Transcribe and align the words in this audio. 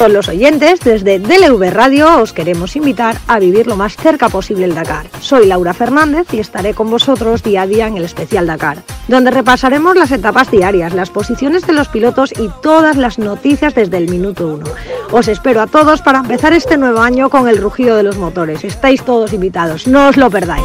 todos 0.00 0.12
los 0.12 0.28
oyentes, 0.28 0.80
desde 0.80 1.18
DLV 1.18 1.70
Radio 1.74 2.22
os 2.22 2.32
queremos 2.32 2.74
invitar 2.74 3.18
a 3.26 3.38
vivir 3.38 3.66
lo 3.66 3.76
más 3.76 3.98
cerca 3.98 4.30
posible 4.30 4.64
el 4.64 4.74
Dakar. 4.74 5.04
Soy 5.20 5.44
Laura 5.44 5.74
Fernández 5.74 6.26
y 6.32 6.38
estaré 6.38 6.72
con 6.72 6.88
vosotros 6.88 7.42
día 7.42 7.62
a 7.62 7.66
día 7.66 7.86
en 7.86 7.98
el 7.98 8.04
especial 8.04 8.46
Dakar, 8.46 8.78
donde 9.08 9.30
repasaremos 9.30 9.96
las 9.96 10.10
etapas 10.10 10.50
diarias, 10.50 10.94
las 10.94 11.10
posiciones 11.10 11.66
de 11.66 11.74
los 11.74 11.88
pilotos 11.88 12.32
y 12.32 12.48
todas 12.62 12.96
las 12.96 13.18
noticias 13.18 13.74
desde 13.74 13.98
el 13.98 14.08
minuto 14.08 14.48
uno. 14.48 14.64
Os 15.12 15.28
espero 15.28 15.60
a 15.60 15.66
todos 15.66 16.00
para 16.00 16.20
empezar 16.20 16.54
este 16.54 16.78
nuevo 16.78 17.00
año 17.00 17.28
con 17.28 17.46
el 17.46 17.58
rugido 17.58 17.94
de 17.96 18.02
los 18.02 18.16
motores. 18.16 18.64
Estáis 18.64 19.02
todos 19.02 19.34
invitados, 19.34 19.86
no 19.86 20.08
os 20.08 20.16
lo 20.16 20.30
perdáis. 20.30 20.64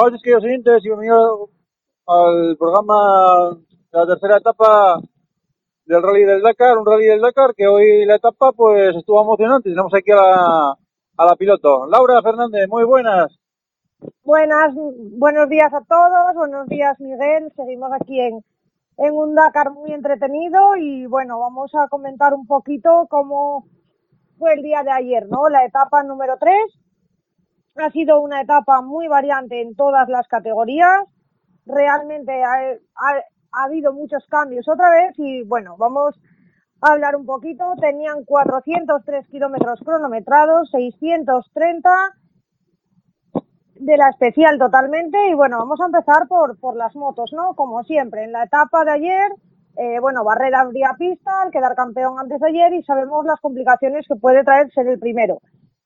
Buenos 0.00 0.22
queridos 0.22 0.44
oyentes 0.44 0.82
y 0.82 0.88
bienvenidos 0.88 1.50
al 2.06 2.56
programa 2.56 3.50
de 3.92 3.98
la 3.98 4.06
tercera 4.06 4.38
etapa 4.38 4.98
del 5.84 6.02
Rally 6.02 6.24
del 6.24 6.40
Dakar, 6.40 6.78
un 6.78 6.86
Rally 6.86 7.04
del 7.04 7.20
Dakar 7.20 7.54
que 7.54 7.66
hoy 7.66 8.06
la 8.06 8.14
etapa 8.14 8.50
pues 8.52 8.96
estuvo 8.96 9.22
emocionante. 9.22 9.68
Tenemos 9.68 9.92
aquí 9.92 10.10
a 10.10 10.16
la, 10.16 10.78
a 11.18 11.26
la 11.26 11.36
piloto. 11.36 11.86
Laura 11.86 12.22
Fernández, 12.22 12.66
muy 12.66 12.84
buenas. 12.84 13.30
Buenas, 14.24 14.72
buenos 14.74 15.50
días 15.50 15.70
a 15.74 15.82
todos, 15.82 16.34
buenos 16.34 16.66
días 16.68 16.98
Miguel, 16.98 17.52
seguimos 17.54 17.92
aquí 17.92 18.18
en, 18.18 18.42
en 18.96 19.14
un 19.14 19.34
Dakar 19.34 19.70
muy 19.70 19.92
entretenido 19.92 20.76
y 20.78 21.04
bueno, 21.04 21.38
vamos 21.38 21.74
a 21.74 21.88
comentar 21.88 22.32
un 22.32 22.46
poquito 22.46 23.06
cómo 23.10 23.66
fue 24.38 24.54
el 24.54 24.62
día 24.62 24.82
de 24.82 24.92
ayer, 24.92 25.28
¿no? 25.28 25.50
La 25.50 25.66
etapa 25.66 26.02
número 26.02 26.38
3 26.40 26.56
ha 27.76 27.90
sido 27.90 28.20
una 28.20 28.40
etapa 28.40 28.82
muy 28.82 29.08
variante 29.08 29.60
en 29.60 29.74
todas 29.74 30.08
las 30.08 30.26
categorías. 30.28 31.04
Realmente 31.66 32.42
ha, 32.42 32.72
ha, 32.96 33.64
habido 33.64 33.92
muchos 33.92 34.24
cambios 34.28 34.68
otra 34.68 34.90
vez 34.90 35.12
y 35.18 35.42
bueno, 35.44 35.76
vamos 35.78 36.14
a 36.80 36.92
hablar 36.92 37.16
un 37.16 37.26
poquito. 37.26 37.64
Tenían 37.80 38.24
403 38.24 39.26
kilómetros 39.28 39.80
cronometrados, 39.84 40.70
630 40.70 41.90
de 43.80 43.96
la 43.96 44.10
especial 44.10 44.58
totalmente 44.58 45.16
y 45.30 45.34
bueno, 45.34 45.58
vamos 45.58 45.80
a 45.80 45.86
empezar 45.86 46.28
por, 46.28 46.58
por 46.60 46.76
las 46.76 46.94
motos, 46.94 47.32
¿no? 47.32 47.54
Como 47.54 47.82
siempre, 47.84 48.24
en 48.24 48.32
la 48.32 48.44
etapa 48.44 48.84
de 48.84 48.90
ayer, 48.92 49.32
eh, 49.76 49.98
bueno, 50.00 50.22
Barrera 50.22 50.60
abría 50.60 50.94
pista 50.98 51.30
al 51.42 51.50
quedar 51.50 51.74
campeón 51.74 52.18
antes 52.18 52.40
de 52.40 52.48
ayer 52.48 52.74
y 52.74 52.82
sabemos 52.82 53.24
las 53.24 53.40
complicaciones 53.40 54.06
que 54.06 54.16
puede 54.16 54.44
traer 54.44 54.70
ser 54.72 54.86
el 54.88 54.98
primero. 54.98 55.38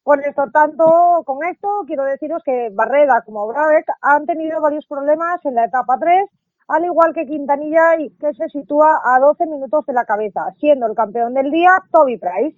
Con 0.05 0.21
esto, 0.21 0.45
tanto 0.53 0.85
con 1.25 1.43
esto, 1.45 1.67
quiero 1.87 2.05
deciros 2.05 2.43
que 2.45 2.69
Barreda 2.71 3.23
como 3.25 3.49
Brabeck 3.49 3.87
han 4.03 4.27
tenido 4.27 4.61
varios 4.61 4.87
problemas 4.87 5.43
en 5.47 5.55
la 5.55 5.65
etapa 5.65 5.97
3, 5.99 6.29
al 6.69 6.85
igual 6.85 7.15
que 7.15 7.25
Quintanilla, 7.25 7.97
que 8.21 8.35
se 8.35 8.51
sitúa 8.51 9.01
a 9.03 9.19
12 9.19 9.47
minutos 9.47 9.87
de 9.87 9.95
la 9.95 10.05
cabeza, 10.05 10.43
siendo 10.61 10.87
el 10.87 10.95
campeón 10.95 11.33
del 11.33 11.51
día 11.51 11.71
Toby 11.91 12.19
Price. 12.19 12.55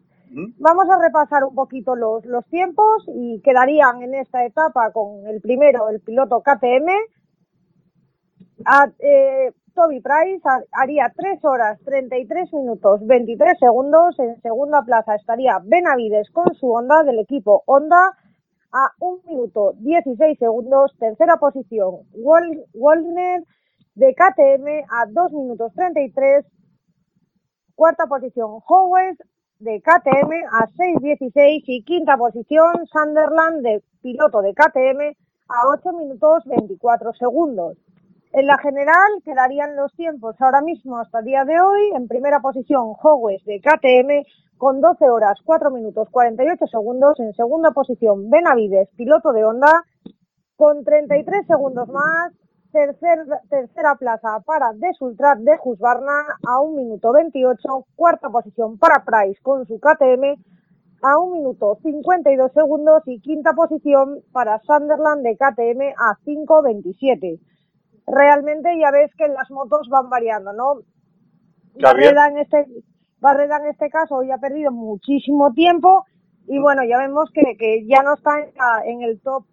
Vamos 0.59 0.91
a 0.91 0.99
repasar 1.01 1.45
un 1.45 1.55
poquito 1.55 1.95
los, 1.95 2.25
los 2.25 2.45
tiempos 2.47 3.05
y 3.15 3.41
quedarían 3.43 4.03
en 4.03 4.17
esta 4.17 4.45
etapa 4.45 4.91
con 4.91 5.25
el 5.29 5.41
primero, 5.41 5.89
el 5.89 6.01
piloto 6.01 6.43
KTM, 6.43 6.91
a, 8.65 8.89
eh, 8.99 9.53
Toby 9.77 10.01
Price 10.01 10.43
haría 10.73 11.13
3 11.15 11.45
horas 11.45 11.79
33 11.85 12.51
minutos 12.55 13.07
23 13.07 13.59
segundos. 13.59 14.19
En 14.19 14.41
segunda 14.41 14.83
plaza 14.83 15.15
estaría 15.15 15.61
Benavides 15.63 16.31
con 16.31 16.55
su 16.55 16.73
Honda 16.73 17.03
del 17.03 17.19
equipo 17.19 17.63
Honda 17.67 18.17
a 18.73 18.91
1 18.99 19.21
minuto 19.27 19.75
16 19.77 20.39
segundos. 20.39 20.97
Tercera 20.99 21.37
posición 21.37 22.07
Waldner 22.15 23.45
de 23.95 24.15
KTM 24.15 24.67
a 24.89 25.05
2 25.11 25.33
minutos 25.33 25.73
33. 25.75 26.47
Cuarta 27.75 28.07
posición 28.07 28.61
Howes 28.67 29.19
de 29.59 29.83
KTM 29.83 30.33
a 30.53 30.69
6.16 30.69 31.65
y 31.67 31.85
quinta 31.85 32.17
posición 32.17 32.87
Sunderland 32.87 33.63
de 33.63 33.83
piloto 34.01 34.41
de 34.41 34.55
KTM 34.55 35.15
a 35.49 35.69
8 35.69 35.93
minutos 35.93 36.45
24 36.47 37.13
segundos. 37.13 37.77
En 38.37 38.47
la 38.47 38.59
general 38.59 39.23
quedarían 39.25 39.77
los 39.77 39.95
tiempos 39.95 40.37
ahora 40.41 40.61
mismo 40.61 40.99
hasta 40.99 41.21
el 41.21 41.25
día 41.25 41.47
de 41.47 41.59
hoy. 41.59 41.81
En 41.95 42.07
primera 42.07 42.41
posición, 42.41 42.93
Howes 43.03 43.43
de 43.47 43.63
KTM 43.63 44.29
con 44.59 44.83
12 44.83 45.09
horas 45.09 45.39
4 45.43 45.71
minutos 45.71 46.11
48 46.11 46.67
segundos. 46.67 47.19
En 47.19 47.33
segunda 47.33 47.71
posición, 47.71 48.29
Benavides, 48.29 48.91
piloto 48.95 49.33
de 49.33 49.43
Honda, 49.43 49.85
con 50.55 50.85
33 50.85 51.47
segundos 51.47 51.89
más. 51.89 52.35
Tercer, 52.73 53.25
tercera 53.49 53.95
plaza 53.95 54.41
para 54.45 54.75
Desultrat 54.75 55.39
de 55.39 55.53
Husqvarna 55.65 56.37
a 56.47 56.61
1 56.61 56.77
minuto 56.77 57.15
28. 57.15 57.87
Cuarta 57.97 58.29
posición 58.29 58.77
para 58.77 59.03
Price 59.03 59.41
con 59.41 59.65
su 59.65 59.81
KTM 59.81 60.37
a 61.01 61.19
1 61.19 61.37
minuto 61.37 61.79
52 61.83 62.53
segundos. 62.53 63.03
Y 63.07 63.19
quinta 63.19 63.55
posición 63.55 64.21
para 64.31 64.61
Sunderland 64.61 65.23
de 65.23 65.39
KTM 65.39 65.95
a 65.97 66.19
5.27 66.23 67.41
realmente 68.07 68.71
ya 68.79 68.91
ves 68.91 69.11
que 69.17 69.29
las 69.29 69.51
motos 69.51 69.89
van 69.89 70.09
variando, 70.09 70.53
¿no? 70.53 70.81
Barreda 71.81 72.29
en 72.29 72.39
este 72.39 72.67
Barreda 73.19 73.59
en 73.59 73.67
este 73.67 73.91
caso 73.91 74.17
hoy 74.17 74.31
ha 74.31 74.39
perdido 74.39 74.71
muchísimo 74.71 75.53
tiempo 75.53 76.05
y 76.47 76.59
bueno, 76.59 76.83
ya 76.85 76.99
vemos 76.99 77.31
que, 77.33 77.57
que 77.59 77.87
ya 77.87 78.03
no 78.03 78.15
está 78.15 78.39
en, 78.85 79.03
el 79.03 79.21
top 79.21 79.45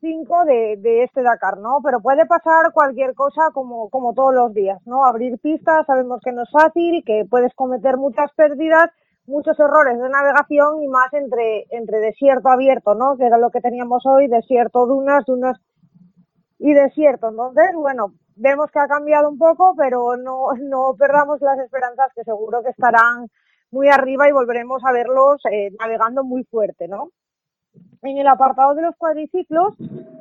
5 0.00 0.44
de, 0.44 0.76
de 0.78 1.04
este 1.04 1.22
Dakar, 1.22 1.58
¿no? 1.58 1.78
Pero 1.82 2.00
puede 2.00 2.26
pasar 2.26 2.72
cualquier 2.74 3.14
cosa 3.14 3.50
como, 3.54 3.88
como 3.88 4.12
todos 4.12 4.34
los 4.34 4.52
días, 4.52 4.78
¿no? 4.84 5.06
Abrir 5.06 5.38
pistas, 5.38 5.86
sabemos 5.86 6.20
que 6.22 6.32
no 6.32 6.42
es 6.42 6.50
fácil, 6.50 7.02
que 7.06 7.24
puedes 7.30 7.54
cometer 7.54 7.96
muchas 7.96 8.30
pérdidas, 8.36 8.90
muchos 9.26 9.58
errores 9.58 9.98
de 9.98 10.08
navegación 10.10 10.82
y 10.82 10.88
más 10.88 11.10
entre, 11.14 11.64
entre 11.70 11.98
desierto 12.00 12.50
abierto, 12.50 12.94
¿no? 12.94 13.16
Que 13.16 13.24
era 13.24 13.38
lo 13.38 13.50
que 13.50 13.62
teníamos 13.62 14.04
hoy, 14.04 14.28
desierto 14.28 14.86
dunas, 14.86 15.24
dunas 15.24 15.58
y 16.58 16.72
desierto. 16.72 17.28
Entonces, 17.30 17.74
bueno, 17.74 18.14
vemos 18.36 18.70
que 18.70 18.78
ha 18.78 18.88
cambiado 18.88 19.28
un 19.28 19.38
poco, 19.38 19.74
pero 19.76 20.16
no, 20.16 20.52
no 20.60 20.94
perdamos 20.98 21.40
las 21.40 21.58
esperanzas 21.58 22.12
que 22.14 22.24
seguro 22.24 22.62
que 22.62 22.70
estarán 22.70 23.28
muy 23.70 23.88
arriba 23.88 24.28
y 24.28 24.32
volveremos 24.32 24.84
a 24.84 24.92
verlos 24.92 25.42
eh, 25.50 25.70
navegando 25.78 26.24
muy 26.24 26.44
fuerte, 26.44 26.88
¿no? 26.88 27.10
En 28.02 28.18
el 28.18 28.26
apartado 28.26 28.74
de 28.74 28.82
los 28.82 28.96
cuadriciclos, 28.96 29.74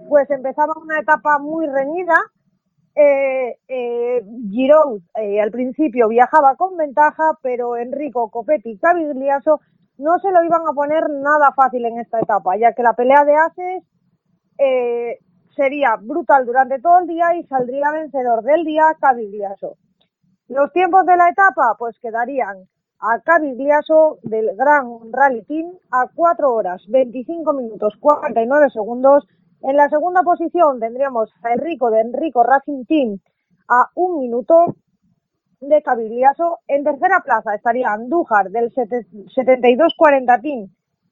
pues 0.10 0.30
empezaba 0.32 0.74
una 0.82 1.00
etapa 1.00 1.38
muy 1.38 1.68
reñida. 1.68 2.16
Eh, 2.96 3.58
eh, 3.68 4.24
Giroud 4.52 5.02
eh, 5.16 5.42
al 5.42 5.52
principio 5.52 6.08
viajaba 6.08 6.56
con 6.56 6.78
ventaja, 6.78 7.38
pero 7.42 7.76
Enrico 7.76 8.30
Copetti 8.30 8.72
y 8.72 8.78
Cavigliaso 8.78 9.62
no 9.98 10.20
se 10.20 10.32
lo 10.32 10.44
iban 10.44 10.62
a 10.68 10.74
poner 10.74 11.10
nada 11.10 11.52
fácil 11.54 11.86
en 11.86 12.00
esta 12.00 12.20
etapa, 12.20 12.58
ya 12.58 12.74
que 12.74 12.84
la 12.84 12.94
pelea 12.94 13.24
de 13.26 13.36
ases 13.36 13.84
eh, 14.58 15.20
sería 15.56 15.96
brutal 16.00 16.46
durante 16.46 16.80
todo 16.80 17.00
el 17.00 17.08
día 17.08 17.36
y 17.36 17.44
saldría 17.46 17.92
vencedor 17.92 18.44
del 18.44 18.64
día 18.64 18.96
Cavigliaso. 19.00 19.78
Los 20.48 20.72
tiempos 20.72 21.06
de 21.06 21.18
la 21.18 21.30
etapa 21.30 21.76
pues 21.78 21.98
quedarían 22.00 22.68
a 23.00 23.20
Cavigliaso 23.20 24.20
del 24.24 24.56
Gran 24.56 25.12
Rally 25.12 25.44
Team 25.44 25.74
a 25.92 26.08
4 26.14 26.54
horas 26.54 26.84
25 26.88 27.54
minutos 27.54 27.96
49 28.00 28.70
segundos. 28.70 29.28
En 29.62 29.78
la 29.78 29.90
segunda 29.90 30.24
posición 30.24 30.80
tendríamos 30.80 31.30
a 31.44 31.54
Enrico 31.54 31.92
de 31.92 32.02
Enrico 32.02 32.44
Racing 32.44 32.86
Team 32.86 33.20
a 33.68 33.90
1 33.96 34.20
minuto 34.20 34.76
de 35.60 35.82
Cavigliaso. 35.82 36.60
En 36.68 36.84
tercera 36.84 37.22
plaza 37.24 37.56
estaría 37.56 37.92
Andújar 37.92 38.50
del 38.52 38.74
72-40 38.74 40.42
Team 40.42 40.70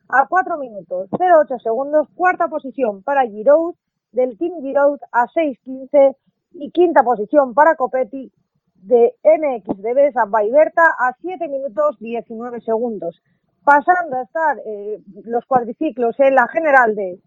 a 0.09 0.27
4 0.27 0.57
minutos 0.57 1.09
08 1.11 1.59
segundos. 1.59 2.07
Cuarta 2.15 2.47
posición 2.47 3.03
para 3.03 3.25
Giroud 3.27 3.75
del 4.11 4.37
Team 4.37 4.61
Giroud 4.61 4.99
a 5.11 5.27
6.15 5.27 6.15
y 6.53 6.71
quinta 6.71 7.03
posición 7.03 7.53
para 7.53 7.75
Copetti 7.75 8.31
de 8.75 9.15
MX 9.23 10.15
a 10.17 10.25
Baiberta 10.25 10.83
a 10.97 11.15
7 11.21 11.47
minutos 11.47 11.97
19 11.99 12.61
segundos. 12.61 13.21
Pasando 13.63 14.17
a 14.17 14.23
estar 14.23 14.57
eh, 14.65 14.99
los 15.23 15.45
cuadriciclos 15.45 16.19
en 16.19 16.35
la 16.35 16.47
general 16.47 16.95
de, 16.95 17.19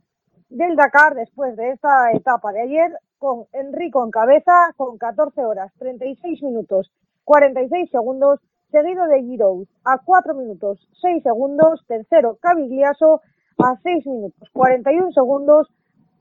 del 0.50 0.76
Dakar 0.76 1.14
después 1.14 1.56
de 1.56 1.70
esta 1.70 2.10
etapa 2.12 2.52
de 2.52 2.62
ayer 2.62 2.92
con 3.18 3.46
Enrico 3.52 4.04
en 4.04 4.10
cabeza 4.10 4.72
con 4.76 4.98
14 4.98 5.44
horas 5.44 5.72
36 5.78 6.42
minutos 6.42 6.90
46 7.24 7.90
segundos 7.90 8.40
seguido 8.70 9.06
de 9.06 9.22
Giroud 9.22 9.66
a 9.84 9.98
4 10.04 10.34
minutos 10.34 10.86
6 11.00 11.22
segundos 11.22 11.84
tercero 11.86 12.36
Cavigliaso 12.40 13.22
a 13.58 13.76
6 13.82 14.06
minutos 14.06 14.48
41 14.52 15.12
segundos. 15.12 15.68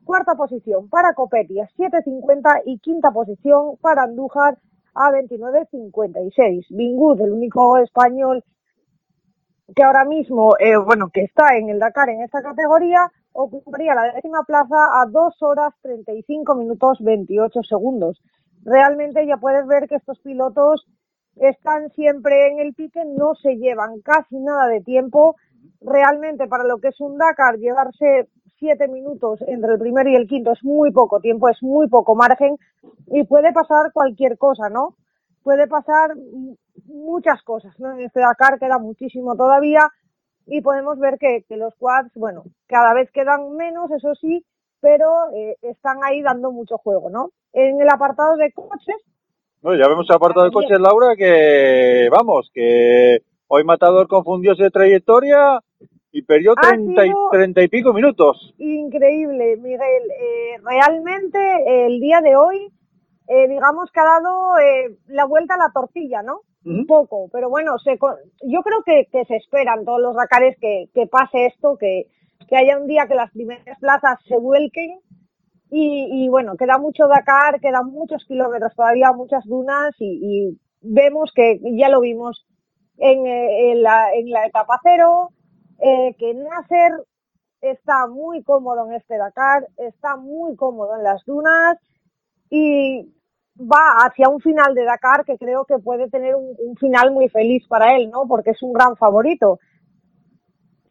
Cuarta 0.06 0.36
posición 0.36 0.90
para 0.90 1.14
Copetti 1.14 1.60
a 1.62 1.70
7.50 1.78 2.64
y 2.66 2.78
quinta 2.80 3.12
posición 3.12 3.78
para 3.82 4.04
Andújar 4.04 4.58
a 4.94 5.12
29.56. 5.12 6.66
Bingud, 6.70 7.22
el 7.22 7.32
único 7.32 7.78
español 7.78 8.44
que 9.74 9.84
ahora 9.84 10.04
mismo, 10.04 10.56
eh, 10.60 10.76
bueno, 10.78 11.10
que 11.12 11.22
está 11.22 11.56
en 11.58 11.70
el 11.70 11.80
Dakar 11.80 12.10
en 12.10 12.22
esta 12.22 12.42
categoría, 12.42 13.10
ocuparía 13.32 13.96
la 13.96 14.14
décima 14.14 14.44
plaza 14.44 15.02
a 15.02 15.06
2 15.10 15.42
horas 15.42 15.74
35 15.82 16.56
minutos 16.56 17.00
28 17.02 17.64
segundos. 17.64 18.22
Realmente 18.64 19.26
ya 19.26 19.38
puedes 19.38 19.66
ver 19.66 19.88
que 19.88 19.96
estos 19.96 20.20
pilotos 20.20 20.86
están 21.38 21.90
siempre 21.92 22.52
en 22.52 22.60
el 22.60 22.74
pique, 22.74 23.04
no 23.06 23.36
se 23.36 23.56
llevan 23.56 24.02
casi 24.02 24.38
nada 24.38 24.68
de 24.68 24.82
tiempo. 24.82 25.36
Realmente 25.82 26.48
para 26.48 26.66
lo 26.66 26.80
que 26.80 26.90
es 26.90 27.00
un 27.00 27.18
Dakar, 27.18 27.58
llevarse 27.58 28.30
siete 28.64 28.88
minutos 28.88 29.42
entre 29.46 29.74
el 29.74 29.80
primero 29.80 30.10
y 30.10 30.16
el 30.16 30.26
quinto 30.26 30.54
es 30.54 30.64
muy 30.64 30.90
poco 30.92 31.20
tiempo, 31.20 31.50
es 31.50 31.62
muy 31.62 31.90
poco 31.90 32.16
margen 32.16 32.56
y 33.08 33.26
puede 33.26 33.52
pasar 33.52 33.92
cualquier 33.92 34.38
cosa, 34.38 34.70
¿no? 34.70 34.96
Puede 35.44 35.68
pasar 35.68 36.12
muchas 36.86 37.44
cosas, 37.44 37.78
¿no? 37.78 37.92
En 37.92 38.00
este 38.00 38.22
Dakar 38.22 38.60
queda 38.60 38.80
muchísimo 38.80 39.36
todavía 39.36 39.90
y 40.46 40.62
podemos 40.62 40.98
ver 40.98 41.18
que, 41.20 41.44
que 41.50 41.58
los 41.58 41.76
quads, 41.76 42.14
bueno, 42.16 42.44
cada 42.66 42.94
vez 42.94 43.12
quedan 43.12 43.54
menos, 43.58 43.92
eso 43.92 44.16
sí, 44.16 44.46
pero 44.80 45.10
eh, 45.36 45.58
están 45.62 45.98
ahí 46.06 46.22
dando 46.22 46.54
mucho 46.54 46.78
juego, 46.78 47.10
¿no? 47.10 47.32
En 47.52 47.82
el 47.82 47.90
apartado 47.90 48.38
de 48.38 48.54
coches. 48.54 48.96
Bueno, 49.62 49.84
ya 49.84 49.90
vemos 49.90 50.06
el 50.10 50.16
apartado 50.16 50.46
de 50.46 50.54
coches, 50.54 50.80
Laura, 50.80 51.18
que 51.18 52.08
vamos, 52.10 52.50
que 52.54 53.18
hoy 53.48 53.66
Matador 53.66 54.08
confundióse 54.08 54.64
de 54.64 54.72
trayectoria 54.72 55.60
y 56.14 56.22
perdió 56.22 56.54
treinta 56.56 57.06
y, 57.06 57.12
treinta 57.32 57.62
y 57.62 57.68
pico 57.68 57.92
minutos. 57.92 58.54
Increíble, 58.60 59.58
Miguel. 59.58 59.80
Eh, 59.82 60.58
realmente 60.64 61.86
el 61.86 62.00
día 62.00 62.22
de 62.22 62.38
hoy, 62.38 62.72
eh, 63.28 63.48
digamos 63.50 63.92
que 63.92 64.00
ha 64.00 64.06
dado 64.06 64.58
eh, 64.60 64.96
la 65.08 65.26
vuelta 65.26 65.56
a 65.56 65.58
la 65.58 65.72
tortilla, 65.74 66.22
¿no? 66.24 66.42
Un 66.66 66.86
poco, 66.86 67.28
pero 67.30 67.50
bueno, 67.50 67.78
se, 67.80 68.00
yo 68.44 68.62
creo 68.62 68.84
que, 68.86 69.10
que 69.12 69.26
se 69.26 69.36
esperan 69.36 69.84
todos 69.84 70.00
los 70.00 70.16
Dakares 70.16 70.56
que, 70.62 70.86
que 70.94 71.08
pase 71.08 71.48
esto, 71.48 71.76
que, 71.78 72.06
que 72.48 72.56
haya 72.56 72.78
un 72.78 72.88
día 72.88 73.06
que 73.06 73.16
las 73.16 73.32
primeras 73.32 73.78
plazas 73.80 74.18
se 74.30 74.38
vuelquen 74.38 75.00
y, 75.70 76.08
y 76.10 76.30
bueno, 76.30 76.56
queda 76.56 76.78
mucho 76.78 77.10
Dakar, 77.10 77.60
quedan 77.60 77.88
muchos 77.88 78.24
kilómetros 78.30 78.74
todavía, 78.78 79.12
muchas 79.12 79.44
dunas 79.44 79.94
y, 80.00 80.22
y 80.24 80.58
vemos 80.80 81.34
que 81.36 81.60
ya 81.78 81.90
lo 81.90 82.00
vimos 82.00 82.46
en, 82.98 83.28
en, 83.28 83.84
la, 83.84 84.14
en 84.14 84.30
la 84.30 84.46
etapa 84.46 84.80
cero, 84.84 85.32
eh, 85.84 86.16
que 86.18 86.34
Nasser 86.34 86.94
está 87.60 88.08
muy 88.08 88.42
cómodo 88.44 88.88
en 88.88 88.94
este 88.94 89.18
Dakar, 89.18 89.68
está 89.78 90.16
muy 90.16 90.56
cómodo 90.56 90.96
en 90.96 91.04
las 91.04 91.26
dunas 91.26 91.78
y 92.50 93.14
va 93.60 94.06
hacia 94.06 94.30
un 94.30 94.40
final 94.40 94.74
de 94.76 94.86
Dakar 94.86 95.26
que 95.26 95.38
creo 95.38 95.66
que 95.66 95.80
puede 95.80 96.10
tener 96.10 96.36
un, 96.36 96.56
un 96.58 96.76
final 96.78 97.12
muy 97.12 97.28
feliz 97.28 97.68
para 97.68 97.98
él, 97.98 98.10
¿no? 98.10 98.26
Porque 98.28 98.52
es 98.52 98.64
un 98.64 98.72
gran 98.72 98.96
favorito. 98.96 99.60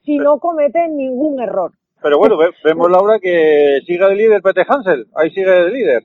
Si 0.04 0.18
no 0.18 0.38
comete 0.38 0.88
ningún 0.88 1.40
error. 1.40 1.72
Pero 2.02 2.18
bueno, 2.18 2.36
vemos 2.64 2.90
Laura 2.90 3.18
que 3.18 3.78
sigue 3.86 4.06
de 4.06 4.14
líder 4.14 4.42
Pete 4.42 4.64
Hansel, 4.68 5.06
ahí 5.14 5.30
sigue 5.30 5.50
de 5.50 5.70
líder. 5.70 6.02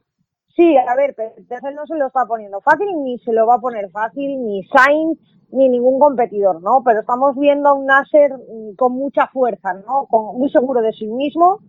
Sí, 0.56 0.78
a 0.78 0.96
ver, 0.96 1.14
Pete 1.14 1.56
Hansel 1.56 1.76
no 1.76 1.86
se 1.86 1.96
lo 1.96 2.08
está 2.08 2.26
poniendo 2.26 2.62
fácil, 2.62 2.88
ni 3.04 3.18
se 3.20 3.34
lo 3.34 3.46
va 3.48 3.56
a 3.56 3.60
poner 3.60 3.90
fácil, 3.90 4.46
ni 4.46 4.64
Sainz, 4.68 5.20
ni 5.52 5.70
ningún 5.70 6.00
competidor, 6.00 6.62
¿no? 6.62 6.82
Pero 6.84 7.02
estamos 7.02 7.36
viendo 7.36 7.70
a 7.70 7.74
un 7.74 7.86
Nasser 7.86 8.32
con 8.76 8.94
mucha 8.94 9.28
fuerza, 9.28 9.74
¿no? 9.74 10.08
Muy 10.34 10.50
seguro 10.50 10.82
de 10.82 10.92
sí 10.94 11.08
mismo. 11.08 11.60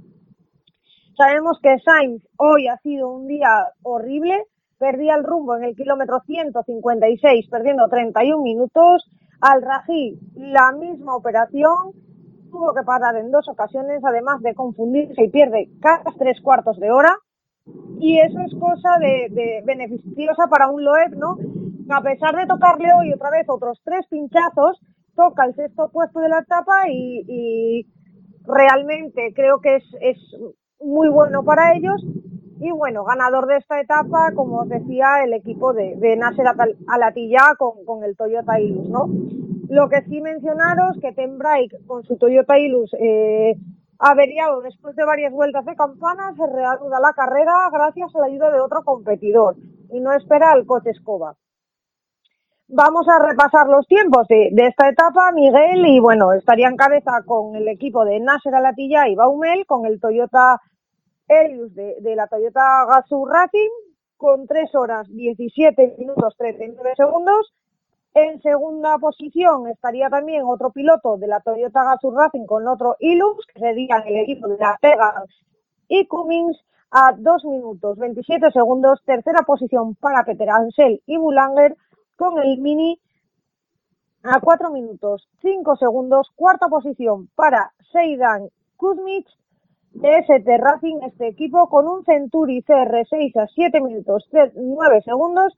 Sabemos 1.17 1.59
que 1.63 1.79
Sainz 1.81 2.23
hoy 2.37 2.69
ha 2.69 2.79
sido 2.79 3.11
un 3.11 3.27
día 3.27 3.49
horrible, 3.83 4.45
perdía 4.79 5.17
el 5.17 5.25
rumbo 5.25 5.57
en 5.57 5.65
el 5.65 5.75
kilómetro 5.75 6.21
156, 6.25 7.49
perdiendo 7.51 7.89
31 7.89 8.43
minutos. 8.43 9.11
Al 9.41 9.63
Rají, 9.63 10.19
la 10.35 10.73
misma 10.73 11.17
operación, 11.17 11.93
tuvo 12.51 12.75
que 12.75 12.83
parar 12.83 13.17
en 13.17 13.31
dos 13.31 13.49
ocasiones, 13.49 14.01
además 14.05 14.41
de 14.43 14.55
confundirse 14.55 15.25
y 15.25 15.31
pierde 15.31 15.69
cada 15.81 16.13
tres 16.19 16.41
cuartos 16.41 16.79
de 16.79 16.91
hora. 16.91 17.17
Y 18.01 18.19
eso 18.19 18.41
es 18.41 18.55
cosa 18.59 18.99
de, 18.99 19.29
de 19.31 19.63
beneficiosa 19.65 20.47
para 20.49 20.69
un 20.69 20.85
Loeb, 20.85 21.17
¿no? 21.17 21.37
A 21.91 22.03
pesar 22.03 22.37
de 22.37 22.47
tocarle 22.47 22.89
hoy 22.93 23.13
otra 23.15 23.31
vez 23.31 23.49
otros 23.49 23.81
tres 23.83 24.07
pinchazos, 24.11 24.79
toca 25.17 25.47
el 25.47 25.55
sexto 25.55 25.91
puesto 25.91 26.21
de 26.21 26.29
la 26.29 26.41
etapa 26.41 26.89
y, 26.89 27.87
realmente 28.45 29.33
creo 29.35 29.61
que 29.61 29.77
es, 29.77 30.17
muy 30.81 31.09
bueno 31.09 31.45
para 31.45 31.75
ellos. 31.75 32.05
Y 32.61 32.71
bueno, 32.73 33.05
ganador 33.05 33.47
de 33.47 33.57
esta 33.57 33.81
etapa, 33.81 34.33
como 34.35 34.59
os 34.59 34.69
decía, 34.69 35.23
el 35.25 35.33
equipo 35.33 35.73
de, 35.73 35.97
de 35.97 36.17
Nasser 36.17 36.47
Alatilla 36.89 37.55
con, 37.59 37.85
con 37.85 38.05
el 38.05 38.17
Toyota 38.17 38.61
Hilux, 38.61 38.89
¿no? 38.89 39.07
Lo 39.69 39.89
que 39.89 40.03
sí 40.03 40.21
mencionaros 40.21 40.99
que 41.01 41.13
Ten 41.13 41.39
Brake 41.39 41.77
con 41.87 42.03
su 42.05 42.17
Toyota 42.17 42.59
Hilux 42.59 42.91
eh, 42.99 43.57
averiado 43.99 44.61
después 44.63 44.97
de 44.97 45.05
varias 45.05 45.33
vueltas 45.33 45.65
de 45.65 45.77
campana 45.77 46.35
se 46.37 46.47
reanuda 46.47 47.01
la 47.01 47.13
carrera 47.13 47.69
gracias 47.73 48.15
a 48.15 48.21
la 48.21 48.27
ayuda 48.27 48.51
de 48.51 48.61
otro 48.61 48.83
competidor 48.85 49.57
y 49.91 50.01
no 50.01 50.13
espera 50.13 50.53
al 50.53 50.67
coche 50.67 50.91
escoba. 50.91 51.37
Vamos 52.71 53.09
a 53.09 53.19
repasar 53.19 53.67
los 53.67 53.87
tiempos 53.87 54.29
de, 54.29 54.51
esta 54.55 54.91
etapa, 54.91 55.33
Miguel, 55.33 55.87
y 55.87 56.01
bueno, 56.01 56.35
estaría 56.35 56.69
en 56.69 56.77
cabeza 56.77 57.23
con 57.25 57.57
el 57.57 57.67
equipo 57.67 58.05
de 58.05 58.21
Nasser 58.21 58.55
Alatilla 58.55 59.09
y 59.09 59.15
Baumel, 59.15 59.65
con 59.65 59.87
el 59.87 59.99
Toyota 59.99 60.61
Helios 61.27 61.75
de, 61.75 62.15
la 62.15 62.27
Toyota 62.27 62.85
Gazoo 62.87 63.27
Racing, 63.27 63.71
con 64.19 64.47
3 64.47 64.75
horas 64.75 65.09
17 65.09 65.95
minutos 65.99 66.35
39 66.37 66.93
segundos. 66.95 67.55
En 68.13 68.43
segunda 68.43 68.99
posición 68.99 69.67
estaría 69.69 70.11
también 70.11 70.43
otro 70.45 70.71
piloto 70.71 71.17
de 71.17 71.27
la 71.27 71.41
Toyota 71.41 71.85
Gazoo 71.85 72.11
Racing 72.11 72.45
con 72.45 72.69
otro 72.69 72.97
Hilux, 73.01 73.47
que 73.47 73.61
sería 73.61 74.05
el 74.05 74.17
equipo 74.17 74.47
de 74.47 74.59
la 74.59 74.77
Pega 74.79 75.25
y 75.89 76.07
Cummins, 76.07 76.59
a 76.91 77.15
2 77.17 77.45
minutos 77.47 77.97
27 77.97 78.51
segundos. 78.51 79.03
Tercera 79.07 79.41
posición 79.47 79.95
para 79.95 80.25
Peter 80.25 80.51
Ansel 80.51 81.01
y 81.07 81.17
Bulanger 81.17 81.75
con 82.19 82.39
el 82.43 82.59
Mini 82.59 83.01
a 84.25 84.41
4 84.41 84.71
minutos 84.71 85.29
5 85.41 85.77
segundos. 85.77 86.29
Cuarta 86.35 86.69
posición 86.69 87.29
para 87.37 87.73
Seidan 87.93 88.49
Kuzmich 88.77 89.29
de 89.93 90.19
ST 90.19 90.59
Racing, 90.59 90.99
este 91.07 91.29
equipo 91.29 91.69
con 91.69 91.87
un 91.87 92.05
Centuri 92.05 92.63
CR6 92.63 93.37
a 93.41 93.47
7 93.47 93.81
minutos 93.81 94.29
9 94.33 95.03
segundos. 95.03 95.57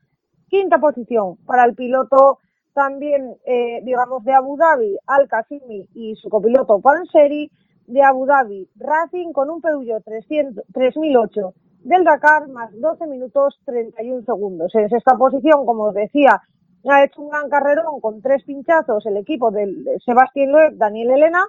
Quinta 0.49 0.79
posición 0.79 1.37
para 1.47 1.64
el 1.64 1.75
piloto 1.75 2.38
también, 2.75 3.37
eh, 3.47 3.81
digamos, 3.83 4.23
de 4.25 4.35
Abu 4.35 4.57
Dhabi, 4.57 4.97
Al 5.07 5.29
Qasimi 5.29 5.88
y 5.95 6.14
su 6.17 6.29
copiloto 6.29 6.81
Panseri 6.81 7.50
de 7.87 8.02
Abu 8.02 8.26
Dhabi 8.26 8.69
Racing 8.76 9.33
con 9.33 9.49
un 9.50 9.61
Peugeot 9.61 10.05
300, 10.05 10.64
3008 10.73 11.55
del 11.82 12.04
Dakar 12.04 12.49
más 12.49 12.70
12 12.78 13.06
minutos 13.06 13.60
31 13.64 14.22
segundos. 14.22 14.75
En 14.75 14.94
esta 14.94 15.16
posición, 15.16 15.64
como 15.66 15.84
os 15.84 15.94
decía, 15.94 16.42
ha 16.88 17.04
hecho 17.04 17.22
un 17.22 17.30
gran 17.30 17.49
carrerón 17.49 18.00
con 18.00 18.22
tres 18.22 18.44
pinchazos 18.44 19.04
el 19.06 19.16
equipo 19.16 19.50
del 19.50 19.87
Sebastián 20.04 20.52
Loeb, 20.52 20.76
Daniel 20.76 21.10
Elena, 21.10 21.44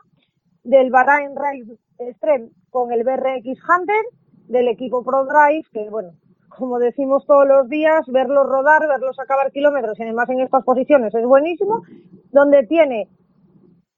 del 0.64 0.92
Bahrain 0.92 1.36
Race 1.36 1.78
Extreme 1.98 2.50
con 2.70 2.92
el 2.92 3.04
BRX 3.04 3.60
Hunter, 3.68 4.06
del 4.48 4.68
equipo 4.68 5.04
Pro 5.04 5.26
Drive, 5.26 5.66
que 5.72 5.90
bueno, 5.90 6.12
como 6.50 6.80
decimos 6.80 7.26
todos 7.26 7.48
los 7.48 7.70
días, 7.70 8.06
verlos 8.08 8.46
rodar, 8.46 8.88
verlos 8.88 9.20
acabar 9.20 9.52
kilómetros 9.52 9.98
y 10.00 10.04
además 10.04 10.30
en 10.30 10.42
estas 10.42 10.64
posiciones 10.64 11.14
es 11.16 11.26
buenísimo, 11.26 11.84
donde 12.32 12.66
tiene 12.68 13.08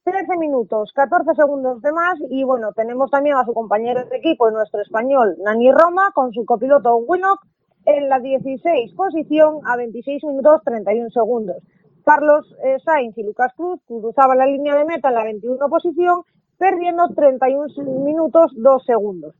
13 0.03 0.37
minutos, 0.37 0.91
14 0.93 1.33
segundos 1.33 1.81
de 1.81 1.93
más 1.93 2.19
y 2.29 2.43
bueno, 2.43 2.73
tenemos 2.73 3.09
también 3.09 3.37
a 3.37 3.45
su 3.45 3.53
compañero 3.53 4.03
de 4.05 4.17
equipo, 4.17 4.51
nuestro 4.51 4.81
español, 4.81 5.37
Nani 5.41 5.71
Roma, 5.71 6.11
con 6.13 6.33
su 6.33 6.43
copiloto 6.43 6.97
Winnock 6.97 7.39
en 7.85 8.09
la 8.09 8.19
16 8.19 8.93
posición 8.95 9.61
a 9.65 9.77
26 9.77 10.25
minutos 10.25 10.61
31 10.65 11.09
segundos. 11.09 11.57
Carlos 12.03 12.53
eh, 12.65 12.79
Sainz 12.83 13.17
y 13.17 13.23
Lucas 13.23 13.53
Cruz 13.55 13.79
cruzaban 13.87 14.37
la 14.37 14.45
línea 14.45 14.75
de 14.75 14.83
meta 14.83 15.07
en 15.07 15.15
la 15.15 15.23
21 15.23 15.69
posición, 15.69 16.23
perdiendo 16.57 17.07
31 17.15 17.69
minutos 18.03 18.51
2 18.57 18.85
segundos. 18.85 19.35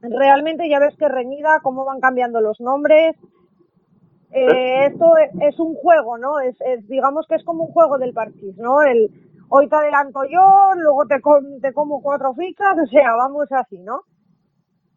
Realmente 0.00 0.68
ya 0.68 0.80
ves 0.80 0.96
que 0.96 1.08
reñida 1.08 1.60
cómo 1.62 1.84
van 1.84 2.00
cambiando 2.00 2.40
los 2.40 2.60
nombres. 2.60 3.16
Eh, 4.32 4.86
esto 4.86 5.12
es, 5.40 5.58
un 5.60 5.74
juego, 5.74 6.18
¿no? 6.18 6.40
Es, 6.40 6.56
es, 6.60 6.86
digamos 6.88 7.26
que 7.28 7.36
es 7.36 7.44
como 7.44 7.66
un 7.66 7.72
juego 7.72 7.98
del 7.98 8.12
parchís, 8.12 8.56
¿no? 8.58 8.82
El 8.82 9.10
hoy 9.48 9.68
te 9.68 9.76
adelanto 9.76 10.20
yo, 10.24 10.74
luego 10.76 11.06
te, 11.06 11.16
te 11.60 11.72
como 11.72 12.02
cuatro 12.02 12.34
ficas, 12.34 12.76
o 12.82 12.86
sea, 12.86 13.14
vamos 13.16 13.50
así, 13.50 13.78
¿no? 13.78 14.02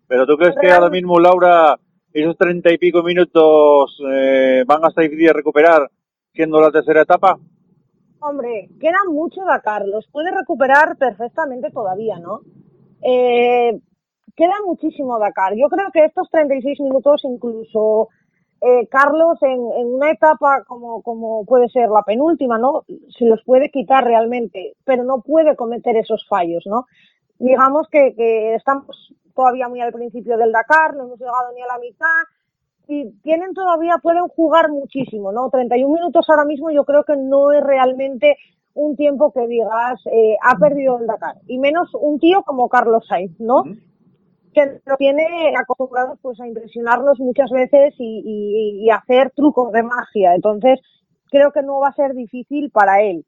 Pero 0.08 0.26
tú 0.26 0.38
crees 0.38 0.56
que 0.60 0.72
ahora 0.72 0.90
mismo 0.90 1.20
Laura 1.20 1.78
esos 2.14 2.38
treinta 2.38 2.72
y 2.72 2.78
pico 2.78 3.04
minutos 3.04 4.02
eh, 4.12 4.64
van 4.66 4.84
a 4.84 4.88
estar 4.88 5.04
difíciles 5.04 5.28
de 5.28 5.34
recuperar 5.34 5.90
siendo 6.34 6.60
la 6.60 6.72
tercera 6.72 7.02
etapa? 7.02 7.38
Hombre, 8.22 8.70
queda 8.80 8.98
mucho 9.10 9.42
Dakar, 9.46 9.86
los 9.86 10.08
puede 10.08 10.32
recuperar 10.32 10.98
perfectamente 10.98 11.70
todavía, 11.72 12.20
¿no? 12.20 12.42
Eh, 13.02 13.80
queda 14.36 14.56
muchísimo 14.66 15.20
Dakar. 15.20 15.54
Yo 15.56 15.70
creo 15.70 15.90
que 15.94 16.06
estos 16.06 16.30
36 16.30 16.80
minutos, 16.82 17.22
incluso 17.24 18.10
eh, 18.62 18.88
Carlos, 18.88 19.42
en, 19.42 19.72
en, 19.78 19.94
una 19.94 20.12
etapa 20.12 20.64
como, 20.68 21.02
como 21.02 21.46
puede 21.46 21.70
ser 21.70 21.90
la 21.90 22.04
penúltima, 22.04 22.58
¿no? 22.58 22.84
Se 23.18 23.26
los 23.26 23.44
puede 23.44 23.70
quitar 23.72 24.04
realmente, 24.04 24.76
pero 24.84 25.04
no 25.04 25.22
puede 25.22 25.56
cometer 25.56 25.96
esos 25.96 26.26
fallos, 26.28 26.64
¿no? 26.66 26.86
Digamos 27.38 27.88
que, 27.90 28.14
que 28.16 28.56
estamos 28.56 29.14
todavía 29.34 29.70
muy 29.70 29.80
al 29.80 29.94
principio 29.94 30.38
del 30.38 30.52
Dakar, 30.52 30.96
no 30.96 31.06
hemos 31.06 31.20
llegado 31.20 31.54
ni 31.56 31.62
a 31.62 31.68
la 31.68 31.80
mitad, 31.80 32.24
y 32.88 33.12
tienen 33.22 33.54
todavía, 33.54 34.00
pueden 34.02 34.28
jugar 34.28 34.70
muchísimo, 34.70 35.32
¿no? 35.32 35.50
31 35.50 35.94
minutos 35.94 36.26
ahora 36.28 36.44
mismo 36.44 36.72
yo 36.72 36.84
creo 36.84 37.04
que 37.04 37.16
no 37.16 37.52
es 37.52 37.64
realmente 37.64 38.36
un 38.74 38.96
tiempo 38.96 39.32
que 39.32 39.48
digas, 39.48 40.02
eh, 40.12 40.36
ha 40.42 40.58
perdido 40.58 40.98
el 41.00 41.08
Dakar. 41.08 41.36
Y 41.48 41.60
menos 41.60 41.90
un 41.94 42.20
tío 42.20 42.44
como 42.44 42.68
Carlos 42.68 43.06
Sainz, 43.08 43.40
¿no? 43.40 43.64
Que 44.54 44.82
lo 44.86 44.98
tiene 44.98 45.54
acostumbrado 45.60 46.18
pues 46.22 46.40
a 46.40 46.48
impresionarlos 46.48 47.20
muchas 47.20 47.50
veces 47.52 47.94
y, 47.98 48.24
y, 48.26 48.86
y 48.86 48.90
hacer 48.90 49.32
trucos 49.36 49.72
de 49.72 49.84
magia. 49.84 50.36
Entonces, 50.36 50.80
creo 51.30 51.52
que 51.52 51.62
no 51.62 51.80
va 51.80 51.90
a 51.90 51.94
ser 51.94 52.14
difícil 52.14 52.72
para 52.72 53.02
él. 53.02 53.26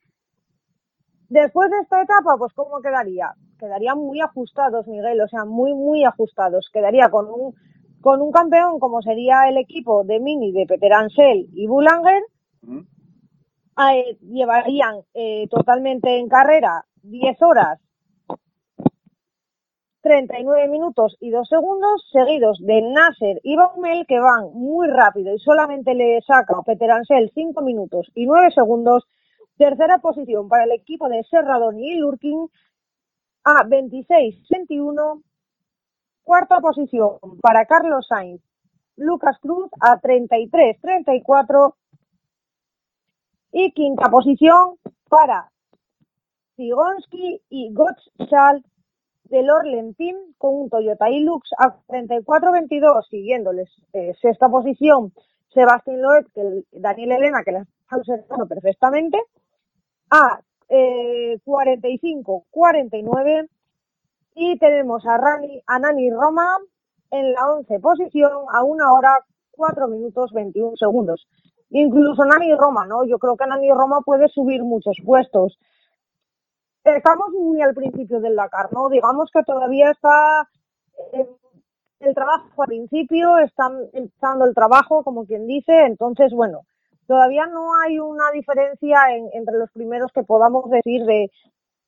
Después 1.29 1.69
de 1.69 1.77
esta 1.83 2.01
etapa, 2.01 2.35
pues 2.37 2.51
¿cómo 2.53 2.81
quedaría? 2.81 3.33
Quedaría 3.59 3.95
muy 3.95 4.19
ajustados, 4.19 4.87
Miguel, 4.87 5.21
o 5.21 5.27
sea, 5.27 5.45
muy, 5.45 5.73
muy 5.73 6.03
ajustados. 6.03 6.69
Quedaría 6.73 7.09
con 7.09 7.27
un 7.27 7.53
con 8.01 8.21
un 8.21 8.31
campeón 8.31 8.79
como 8.79 9.01
sería 9.01 9.47
el 9.47 9.57
equipo 9.57 10.03
de 10.03 10.19
Mini 10.19 10.51
de 10.51 10.65
Peter 10.65 10.91
Ansel 10.91 11.47
y 11.53 11.67
eh, 13.77 14.17
llevarían 14.21 14.95
eh, 15.13 15.47
totalmente 15.49 16.17
en 16.17 16.27
carrera 16.27 16.83
10 17.03 17.41
horas 17.41 17.79
39 20.01 20.67
minutos 20.67 21.15
y 21.19 21.29
2 21.29 21.47
segundos, 21.47 22.09
seguidos 22.11 22.59
de 22.61 22.81
Nasser 22.81 23.39
y 23.43 23.55
Baumel, 23.55 24.05
que 24.07 24.19
van 24.19 24.51
muy 24.53 24.87
rápido 24.87 25.33
y 25.33 25.39
solamente 25.39 25.93
le 25.93 26.21
saca 26.21 26.55
a 26.57 26.63
Peter 26.63 26.89
Ansel 26.89 27.31
5 27.33 27.61
minutos 27.61 28.11
y 28.15 28.25
9 28.25 28.51
segundos. 28.51 29.07
Tercera 29.57 29.99
posición 29.99 30.49
para 30.49 30.63
el 30.63 30.71
equipo 30.71 31.07
de 31.07 31.23
Serradoni 31.23 31.91
y 31.91 31.95
Lurkin 31.99 32.47
a 33.43 33.63
26-21. 33.63 35.21
Cuarta 36.23 36.59
posición 36.59 37.17
para 37.41 37.65
Carlos 37.65 38.07
Sainz, 38.07 38.41
Lucas 38.95 39.37
Cruz 39.39 39.69
a 39.79 39.99
33-34. 40.01 41.75
Y 43.53 43.71
quinta 43.73 44.09
posición 44.09 44.77
para 45.09 45.51
Sigonski 46.55 47.41
y 47.49 47.73
Gottschalk 47.73 48.70
del 49.31 49.49
Orlen 49.49 49.93
Team 49.95 50.15
con 50.37 50.53
un 50.55 50.69
Toyota 50.69 51.09
Hilux 51.09 51.49
a 51.57 51.75
34-22, 51.87 53.07
siguiéndoles 53.09 53.69
eh, 53.93 54.13
sexta 54.21 54.49
posición 54.49 55.13
Sebastián 55.53 56.01
Loeb, 56.01 56.27
que 56.33 56.41
el- 56.41 56.65
Daniel 56.71 57.13
Elena, 57.13 57.43
que 57.43 57.51
la 57.53 57.61
está 57.61 57.97
observando 57.97 58.45
perfectamente, 58.47 59.17
a 60.11 60.39
eh, 60.69 61.37
45-49 61.45 63.49
y 64.35 64.57
tenemos 64.59 65.05
a, 65.05 65.17
Rani, 65.17 65.61
Nani 65.79 66.09
Roma 66.11 66.57
en 67.11 67.33
la 67.33 67.51
11 67.53 67.79
posición 67.79 68.31
a 68.51 68.63
una 68.63 68.91
hora 68.93 69.17
4 69.51 69.87
minutos 69.87 70.31
21 70.33 70.75
segundos. 70.77 71.27
Incluso 71.69 72.23
Nani 72.25 72.53
Roma, 72.55 72.85
¿no? 72.85 73.05
Yo 73.05 73.17
creo 73.17 73.35
que 73.37 73.45
Nani 73.47 73.71
Roma 73.71 74.01
puede 74.05 74.27
subir 74.29 74.63
muchos 74.63 74.97
puestos. 75.05 75.57
Estamos 76.83 77.29
muy 77.31 77.61
al 77.61 77.73
principio 77.73 78.19
del 78.19 78.35
Dakar, 78.35 78.71
¿no? 78.73 78.89
Digamos 78.89 79.29
que 79.31 79.43
todavía 79.43 79.91
está 79.91 80.47
eh, 81.13 81.27
el 81.99 82.15
trabajo 82.15 82.63
al 82.63 82.67
principio, 82.67 83.37
está 83.39 83.71
empezando 83.93 84.45
el 84.45 84.55
trabajo, 84.55 85.03
como 85.03 85.25
quien 85.25 85.47
dice, 85.47 85.85
entonces, 85.85 86.33
bueno, 86.33 86.61
todavía 87.07 87.45
no 87.47 87.75
hay 87.81 87.99
una 87.99 88.31
diferencia 88.31 88.99
en- 89.15 89.29
entre 89.33 89.57
los 89.57 89.71
primeros 89.71 90.11
que 90.13 90.23
podamos 90.23 90.69
decir 90.71 91.05
de 91.05 91.29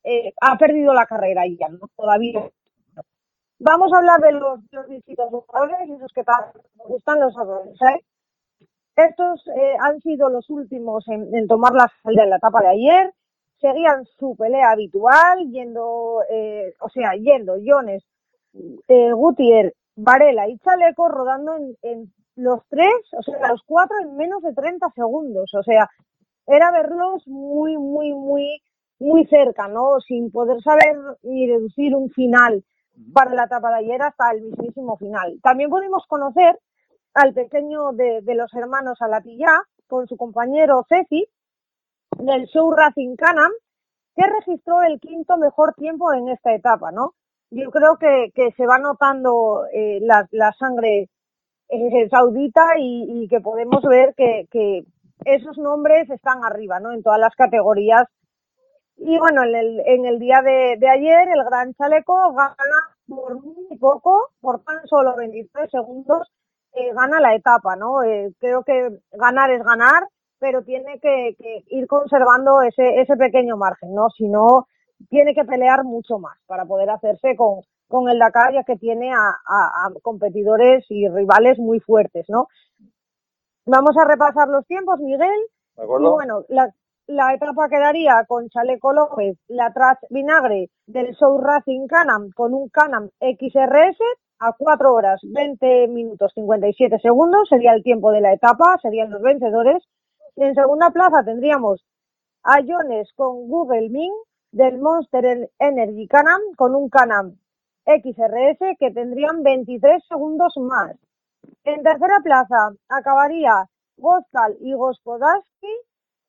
eh, 0.06 0.34
ha 0.42 0.58
perdido 0.58 0.94
la 0.94 1.06
carrera 1.08 1.44
ya, 1.48 1.70
¿no? 1.70 1.88
Todavía. 1.96 2.50
Vamos 3.60 3.92
a 3.94 3.98
hablar 3.98 4.20
de 4.22 4.32
los, 4.34 4.60
los 4.72 4.88
distintos 4.88 5.30
jugadores, 5.32 5.90
esos 5.90 6.12
que 6.14 6.24
nos 6.78 6.88
gustan 6.88 7.20
los 7.20 7.34
¿sabes? 7.34 8.02
Estos 8.96 9.48
eh, 9.56 9.76
han 9.80 10.00
sido 10.02 10.30
los 10.30 10.50
últimos 10.50 11.08
en, 11.08 11.34
en 11.36 11.48
tomar 11.48 11.74
la 11.74 11.92
salida 12.04 12.24
en 12.24 12.30
la 12.32 12.38
etapa 12.38 12.62
de 12.62 12.68
ayer. 12.70 13.14
Seguían 13.60 14.05
su 14.19 14.36
pelea 14.36 14.72
habitual, 14.72 15.50
yendo, 15.51 16.22
eh, 16.29 16.74
o 16.79 16.89
sea, 16.89 17.13
yendo 17.13 17.55
Jones, 17.65 18.03
eh, 18.88 19.12
Gutier, 19.13 19.74
Varela 19.95 20.48
y 20.50 20.57
Chaleco 20.60 21.07
rodando 21.07 21.55
en, 21.55 21.77
en 21.81 22.13
los 22.36 22.62
tres, 22.69 22.93
o 23.17 23.22
sea, 23.24 23.50
los 23.50 23.62
cuatro 23.65 23.95
en 24.01 24.15
menos 24.17 24.41
de 24.41 24.53
30 24.53 24.89
segundos. 24.95 25.53
O 25.53 25.63
sea, 25.63 25.89
era 26.48 26.72
verlos 26.72 27.27
muy, 27.27 27.77
muy, 27.77 28.13
muy, 28.13 28.62
muy 29.00 29.25
cerca, 29.27 29.67
¿no? 29.67 30.00
Sin 30.01 30.31
poder 30.31 30.62
saber 30.62 30.98
ni 31.24 31.48
deducir 31.48 31.95
un 31.95 32.10
final 32.10 32.63
para 33.13 33.33
la 33.33 33.45
etapa 33.45 33.69
de 33.69 33.77
ayer 33.86 34.01
hasta 34.01 34.31
el 34.31 34.41
mismísimo 34.41 34.98
final. 34.98 35.39
También 35.41 35.69
pudimos 35.69 36.05
conocer 36.07 36.60
al 37.13 37.33
pequeño 37.33 37.93
de, 37.93 38.22
de 38.22 38.36
los 38.36 38.53
hermanos 38.53 39.01
Alatillá 39.01 39.63
con 39.88 40.07
su 40.07 40.17
compañero 40.17 40.86
Ceci 40.89 41.27
del 42.17 42.46
show 42.48 42.72
Racing 42.72 43.15
Canam 43.15 43.51
que 44.15 44.24
registró 44.27 44.84
el 44.84 45.00
quinto 45.00 45.38
mejor 45.38 45.74
tiempo 45.74 46.13
en 46.13 46.29
esta 46.29 46.53
etapa, 46.53 46.91
¿no? 46.91 47.13
Yo 47.51 47.72
creo 47.72 47.98
que, 47.98 48.32
se 48.55 48.65
va 48.65 48.79
notando 48.79 49.65
eh, 49.74 50.00
la, 50.01 50.27
la 50.32 50.51
sangre 50.53 51.10
eh, 51.70 52.10
saudita 52.10 52.62
y, 52.77 53.24
y 53.24 53.27
que 53.27 53.41
podemos 53.41 53.82
ver 53.84 54.13
que, 54.15 54.48
que 54.51 54.84
esos 55.25 55.58
nombres 55.58 56.10
están 56.10 56.43
arriba, 56.43 56.79
¿no? 56.79 56.91
En 56.91 57.03
todas 57.03 57.20
las 57.20 57.36
categorías. 57.36 58.08
Y 58.98 59.17
bueno, 59.17 59.43
en 59.43 59.55
el, 59.55 59.79
en 59.86 60.05
el 60.05 60.20
día 60.20 60.41
de, 60.41 60.77
de 60.77 60.89
ayer, 60.89 61.27
el 61.34 61.43
Gran 61.43 61.74
Chaleco 61.74 62.34
gana 62.34 62.55
por 63.08 63.41
muy 63.41 63.77
poco, 63.79 64.29
por 64.39 64.63
tan 64.63 64.86
solo 64.88 65.15
23 65.15 65.70
segundos, 65.70 66.32
eh, 66.74 66.93
gana 66.93 67.20
la 67.20 67.36
etapa, 67.36 67.75
¿no? 67.75 68.03
Eh, 68.03 68.34
creo 68.39 68.63
que 68.63 68.89
ganar 69.12 69.51
es 69.51 69.63
ganar, 69.63 70.08
pero 70.44 70.62
tiene 70.64 71.00
que, 71.00 71.38
que 71.40 71.64
ir 71.70 71.88
conservando 71.88 72.62
ese, 72.64 73.00
ese 73.02 73.16
pequeño 73.16 73.56
margen, 73.56 73.96
¿no? 73.96 74.10
Si 74.10 74.28
no, 74.28 74.68
tiene 75.10 75.34
que 75.34 75.46
pelear 75.46 75.86
mucho 75.86 76.20
más 76.20 76.38
para 76.48 76.66
poder 76.66 76.90
hacerse 76.90 77.38
con, 77.38 77.62
con 77.88 78.10
el 78.10 78.20
Dakar, 78.20 78.54
ya 78.54 78.66
que 78.66 78.76
tiene 78.76 79.14
a, 79.14 79.30
a, 79.30 79.88
a 79.88 79.92
competidores 80.02 80.86
y 80.90 81.08
rivales 81.08 81.60
muy 81.60 81.80
fuertes, 81.80 82.26
¿no? 82.28 82.50
Vamos 83.66 83.96
a 83.98 84.06
repasar 84.08 84.50
los 84.50 84.66
tiempos, 84.68 85.00
Miguel. 85.00 85.40
¿De 85.78 85.84
Y 85.96 86.08
acuerdo? 86.08 86.10
bueno, 86.10 86.44
la, 86.50 86.70
la 87.08 87.34
etapa 87.34 87.70
quedaría 87.70 88.26
con 88.28 88.50
Chaleco 88.50 88.94
López, 88.94 89.38
la 89.48 89.72
Tras 89.74 90.00
Vinagre 90.10 90.70
del 90.88 91.16
Show 91.16 91.40
Racing 91.40 91.88
Canam 91.88 92.32
con 92.36 92.54
un 92.54 92.70
Canam 92.70 93.10
XRS 93.22 93.98
a 94.40 94.54
4 94.58 94.94
horas 94.94 95.22
20 95.24 95.88
minutos 95.90 96.32
57 96.36 97.00
segundos, 97.00 97.48
sería 97.50 97.74
el 97.74 97.84
tiempo 97.84 98.12
de 98.12 98.22
la 98.22 98.34
etapa, 98.34 98.78
serían 98.82 99.12
los 99.12 99.22
vencedores. 99.22 99.84
En 100.36 100.56
segunda 100.56 100.90
plaza 100.92 101.24
tendríamos 101.24 101.84
a 102.44 102.60
Jones 102.66 103.12
con 103.16 103.48
Google 103.48 103.90
Ming 103.90 104.13
del 104.52 104.80
Monster 104.80 105.50
Energy 105.60 106.08
Canam 106.08 106.42
con 106.58 106.75
un 106.75 106.90
Canam 106.90 107.38
XRS 107.86 108.78
que 108.80 108.92
tendrían 108.92 109.44
23 109.44 110.04
segundos 110.08 110.54
más. 110.58 110.96
En 111.63 111.84
tercera 111.84 112.20
plaza 112.24 112.72
acabaría 112.90 113.66
Goskal 113.98 114.58
y 114.60 114.74
Gospodarsky 114.74 115.74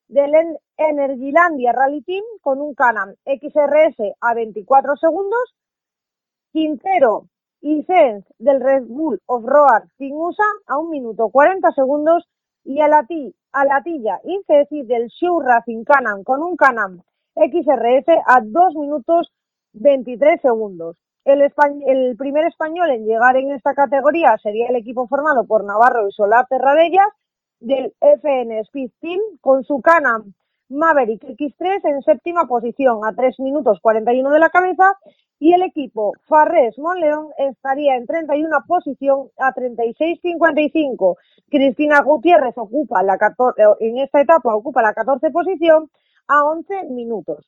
del 0.09 0.35
En- 0.35 0.59
Energylandia 0.77 1.73
Rally 1.73 2.03
Team 2.03 2.25
con 2.43 2.61
un 2.61 2.75
Canam 2.75 3.15
XRS 3.25 4.15
a 4.21 4.35
24 4.35 4.97
segundos. 4.97 5.55
Quintero 6.53 7.27
y 7.61 7.83
Sens 7.85 8.25
del 8.39 8.61
Red 8.61 8.85
Bull 8.87 9.21
Off-Road 9.27 9.89
Team 9.97 10.13
USA 10.13 10.45
a 10.67 10.79
1 10.79 10.91
minuto 10.91 11.29
40 11.31 11.73
segundos. 11.73 12.29
Y 12.65 12.81
a 12.81 12.89
la, 12.89 13.05
ti, 13.05 13.35
a 13.53 13.65
la 13.65 13.83
Tilla 13.83 14.21
y 14.25 14.41
Ceci 14.47 14.83
del 14.85 15.09
Show 15.09 15.41
Racing 15.41 15.85
Canam 15.85 16.23
con 16.25 16.43
un 16.43 16.57
Canam 16.57 17.03
XRS 17.35 18.09
a 18.27 18.41
2 18.43 18.75
minutos 18.77 19.33
23 19.75 20.41
segundos. 20.41 20.97
El, 21.25 21.43
el 21.87 22.17
primer 22.17 22.47
español 22.47 22.91
en 22.91 23.07
llegar 23.07 23.37
en 23.37 23.53
esta 23.53 23.75
categoría 23.75 24.37
sería 24.43 24.69
el 24.69 24.77
equipo 24.77 25.07
formado 25.09 25.47
por 25.47 25.65
Navarro 25.65 26.09
y 26.09 26.13
Solar 26.13 26.47
Terradellas 26.49 27.09
del 27.61 27.95
FN 28.01 28.61
Speed 28.61 28.91
Team 29.01 29.21
con 29.41 29.65
su 29.65 29.81
Canam 29.81 30.35
Maverick 30.75 31.23
X3 31.23 31.81
en 31.85 32.03
séptima 32.03 32.47
posición 32.47 33.05
a 33.05 33.15
3 33.15 33.41
minutos 33.41 33.79
41 33.81 34.31
de 34.31 34.39
la 34.39 34.51
cabeza 34.51 34.99
y 35.39 35.53
el 35.53 35.63
equipo 35.63 36.13
Farres 36.27 36.79
Monleón 36.79 37.29
estaría 37.39 37.97
en 37.97 38.07
31 38.07 38.65
posición 38.67 39.29
a 39.39 39.55
36.55. 39.55 41.17
Cristina 41.51 42.03
Gutiérrez 42.03 42.57
ocupa 42.57 43.03
la 43.03 43.19
14, 43.19 43.63
en 43.81 43.99
esta 43.99 44.21
etapa 44.21 44.55
ocupa 44.55 44.83
la 44.83 44.95
14 44.95 45.31
posición 45.31 45.91
a 46.29 46.45
11 46.45 46.85
minutos. 46.91 47.47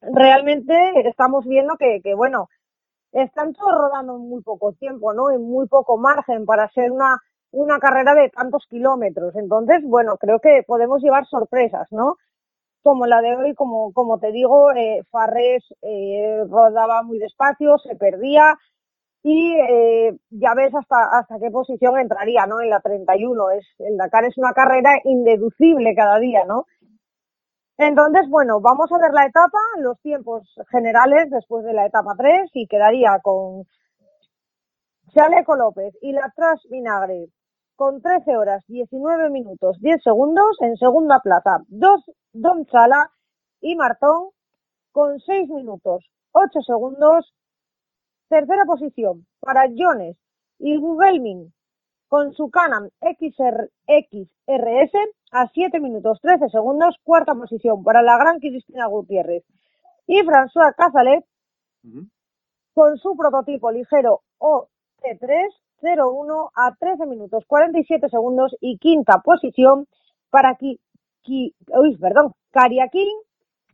Realmente 0.00 0.74
estamos 1.08 1.44
viendo 1.46 1.76
que, 1.76 2.00
que, 2.02 2.14
bueno, 2.14 2.48
están 3.12 3.52
todos 3.52 3.72
rodando 3.72 4.16
en 4.16 4.28
muy 4.28 4.42
poco 4.42 4.72
tiempo, 4.72 5.12
¿no? 5.12 5.30
En 5.30 5.42
muy 5.42 5.68
poco 5.68 5.96
margen 5.96 6.44
para 6.44 6.68
ser 6.70 6.90
una, 6.90 7.20
una 7.52 7.78
carrera 7.78 8.14
de 8.14 8.30
tantos 8.30 8.66
kilómetros. 8.68 9.36
Entonces, 9.36 9.82
bueno, 9.84 10.16
creo 10.16 10.40
que 10.40 10.64
podemos 10.66 11.00
llevar 11.02 11.26
sorpresas, 11.26 11.86
¿no? 11.92 12.16
Como 12.84 13.06
la 13.06 13.22
de 13.22 13.34
hoy, 13.34 13.54
como, 13.54 13.94
como 13.94 14.18
te 14.18 14.30
digo, 14.30 14.70
eh, 14.72 15.02
Farrés 15.10 15.64
eh, 15.80 16.44
rodaba 16.50 17.02
muy 17.02 17.18
despacio, 17.18 17.78
se 17.78 17.96
perdía, 17.96 18.58
y 19.22 19.54
eh, 19.54 20.18
ya 20.28 20.52
ves 20.54 20.74
hasta 20.74 21.18
hasta 21.18 21.38
qué 21.40 21.50
posición 21.50 21.98
entraría, 21.98 22.46
¿no? 22.46 22.60
En 22.60 22.68
la 22.68 22.80
31. 22.80 23.52
Es, 23.52 23.66
el 23.78 23.96
Dakar 23.96 24.26
es 24.26 24.36
una 24.36 24.52
carrera 24.52 25.00
indeducible 25.04 25.94
cada 25.94 26.18
día, 26.18 26.44
¿no? 26.46 26.66
Entonces, 27.78 28.28
bueno, 28.28 28.60
vamos 28.60 28.92
a 28.92 28.98
ver 28.98 29.12
la 29.14 29.24
etapa, 29.24 29.58
los 29.78 29.98
tiempos 30.02 30.42
generales 30.70 31.30
después 31.30 31.64
de 31.64 31.72
la 31.72 31.86
etapa 31.86 32.14
3 32.18 32.50
y 32.52 32.66
quedaría 32.66 33.18
con 33.22 33.64
Chaleco 35.14 35.56
López 35.56 35.94
y 36.02 36.12
la 36.12 36.30
Tras 36.36 36.60
Vinagre 36.70 37.28
con 37.76 38.02
13 38.02 38.36
horas 38.36 38.62
19 38.68 39.30
minutos 39.30 39.78
10 39.80 40.02
segundos 40.02 40.58
en 40.60 40.76
segunda 40.76 41.20
plaza. 41.20 41.60
Dos 41.68 42.04
Don 42.34 42.66
Chala 42.66 43.10
y 43.60 43.76
Martón 43.76 44.30
con 44.90 45.20
6 45.20 45.48
minutos 45.50 46.04
8 46.32 46.62
segundos. 46.66 47.32
Tercera 48.28 48.64
posición 48.64 49.24
para 49.38 49.68
Jones 49.76 50.16
y 50.58 50.76
Gugelmin 50.76 51.52
con 52.08 52.32
su 52.34 52.50
Canon 52.50 52.90
XR, 53.00 53.70
XRS 53.86 54.92
a 55.30 55.48
7 55.48 55.78
minutos 55.78 56.18
13 56.22 56.48
segundos. 56.48 56.96
Cuarta 57.04 57.34
posición 57.34 57.84
para 57.84 58.02
la 58.02 58.18
gran 58.18 58.40
Cristina 58.40 58.86
Gutiérrez 58.86 59.44
y 60.08 60.20
François 60.22 60.74
Cazalet 60.76 61.24
con 62.74 62.98
su 62.98 63.16
prototipo 63.16 63.70
ligero 63.70 64.22
OT3 64.38 65.50
01 65.82 66.50
a 66.56 66.74
13 66.74 67.06
minutos 67.06 67.44
47 67.46 68.08
segundos. 68.08 68.56
Y 68.60 68.78
quinta 68.78 69.20
posición 69.20 69.86
para 70.30 70.56
Ki, 70.56 70.80
Ki, 71.24 71.54
uy, 71.68 71.96
perdón, 71.96 72.32
Kariakin 72.52 73.08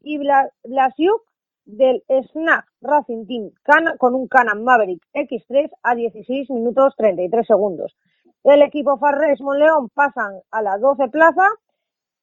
y 0.03 0.19
Blasiuk 0.19 1.23
del 1.67 2.03
Snack 2.33 2.67
Racing 2.81 3.27
Team 3.27 3.51
con 3.99 4.15
un 4.15 4.29
Canon 4.29 4.65
Maverick 4.65 5.03
X3 5.13 5.71
a 5.83 5.95
16 5.95 6.51
minutos 6.51 6.95
33 6.97 7.47
segundos. 7.47 7.97
El 8.45 8.63
equipo 8.63 8.99
Farres 8.99 9.41
Monleón 9.41 9.91
pasan 9.91 10.41
a 10.51 10.63
la 10.63 10.79
12 10.79 11.09
plaza 11.09 11.47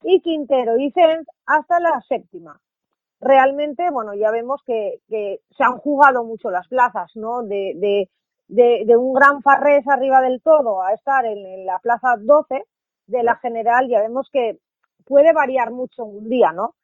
y 0.03 0.21
Quintero 0.21 0.77
y 0.77 0.91
Cenz 0.91 1.27
hasta 1.45 1.79
la 1.79 2.01
séptima. 2.07 2.59
Realmente, 3.19 3.89
bueno, 3.91 4.13
ya 4.13 4.31
vemos 4.31 4.61
que, 4.65 4.99
que 5.07 5.41
se 5.55 5.63
han 5.63 5.77
jugado 5.77 6.23
mucho 6.23 6.51
las 6.51 6.67
plazas, 6.67 7.11
¿no? 7.15 7.43
De, 7.43 7.73
de, 7.75 8.09
de, 8.47 8.83
de 8.85 8.97
un 8.97 9.13
gran 9.13 9.41
Farres 9.41 9.87
arriba 9.87 10.21
del 10.21 10.41
todo 10.41 10.81
a 10.81 10.93
estar 10.93 11.25
en, 11.25 11.45
en, 11.45 11.65
la 11.65 11.79
plaza 11.79 12.15
12 12.19 12.63
de 13.07 13.23
la 13.23 13.35
general, 13.37 13.87
ya 13.89 14.01
vemos 14.01 14.29
que 14.31 14.59
puede 15.07 15.33
variar 15.33 15.71
mucho 15.71 16.03
un 16.05 16.29
día, 16.29 16.51
¿no? 16.51 16.75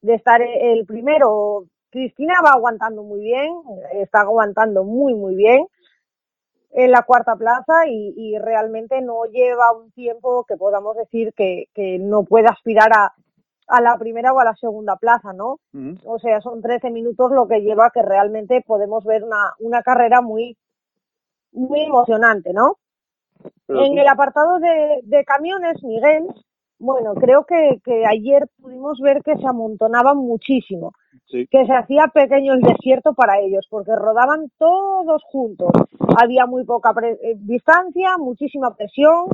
De 0.00 0.14
estar 0.14 0.40
el 0.42 0.86
primero 0.86 1.64
Cristina 1.90 2.34
va 2.44 2.50
aguantando 2.50 3.02
muy 3.02 3.20
bien, 3.20 3.48
está 3.94 4.20
aguantando 4.20 4.84
muy, 4.84 5.14
muy 5.14 5.34
bien 5.34 5.66
en 6.72 6.90
la 6.90 7.02
cuarta 7.02 7.34
plaza 7.36 7.86
y, 7.86 8.12
y 8.16 8.38
realmente 8.38 9.00
no 9.00 9.24
lleva 9.24 9.72
un 9.72 9.90
tiempo 9.92 10.44
que 10.46 10.56
podamos 10.56 10.96
decir 10.96 11.32
que, 11.34 11.66
que 11.74 11.98
no 11.98 12.24
puede 12.24 12.46
aspirar 12.46 12.90
a, 12.92 13.14
a, 13.68 13.80
la 13.80 13.96
primera 13.96 14.32
o 14.32 14.38
a 14.38 14.44
la 14.44 14.54
segunda 14.54 14.96
plaza, 14.96 15.32
¿no? 15.32 15.52
Uh 15.72 15.78
-huh. 15.78 16.00
O 16.04 16.18
sea, 16.18 16.40
son 16.40 16.60
13 16.60 16.90
minutos 16.90 17.32
lo 17.32 17.48
que 17.48 17.60
lleva 17.60 17.90
que 17.90 18.02
realmente 18.02 18.62
podemos 18.66 19.04
ver 19.04 19.24
una, 19.24 19.54
una 19.60 19.82
carrera 19.82 20.20
muy, 20.20 20.56
muy 21.52 21.80
emocionante, 21.80 22.52
¿no? 22.52 22.76
Pero 23.66 23.84
en 23.84 23.98
el 23.98 24.08
apartado 24.08 24.58
de, 24.58 25.00
de 25.04 25.24
camiones, 25.24 25.82
Miguel, 25.82 26.26
bueno, 26.78 27.14
creo 27.14 27.44
que, 27.44 27.80
que 27.84 28.04
ayer 28.06 28.48
pudimos 28.60 29.00
ver 29.00 29.22
que 29.22 29.36
se 29.36 29.46
amontonaban 29.46 30.16
muchísimo 30.16 30.92
sí. 31.30 31.46
que 31.50 31.66
se 31.66 31.72
hacía 31.72 32.08
pequeño 32.12 32.54
el 32.54 32.60
desierto 32.60 33.14
para 33.14 33.40
ellos, 33.40 33.66
porque 33.70 33.94
rodaban 33.94 34.50
todos 34.58 35.22
juntos. 35.24 35.70
Había 36.20 36.46
muy 36.46 36.64
poca 36.64 36.92
eh, 37.02 37.34
distancia, 37.36 38.16
muchísima 38.18 38.74
presión 38.74 39.26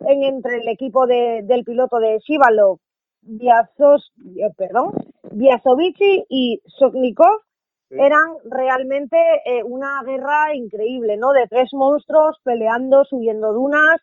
en, 0.00 0.24
entre 0.24 0.58
el 0.58 0.68
equipo 0.68 1.06
de, 1.06 1.42
del 1.44 1.64
piloto 1.64 1.98
de 1.98 2.18
Shivalov, 2.18 2.78
Biazos, 3.22 4.12
eh, 4.36 4.50
perdón, 4.56 4.92
Biazovici 5.30 6.24
y 6.28 6.60
Soknikov. 6.66 7.40
Sí. 7.88 7.96
Eran 7.98 8.36
realmente 8.44 9.18
eh, 9.44 9.62
una 9.62 10.02
guerra 10.02 10.54
increíble, 10.54 11.18
¿no? 11.18 11.32
De 11.32 11.46
tres 11.46 11.70
monstruos 11.74 12.38
peleando, 12.42 13.04
subiendo 13.04 13.52
dunas. 13.52 14.00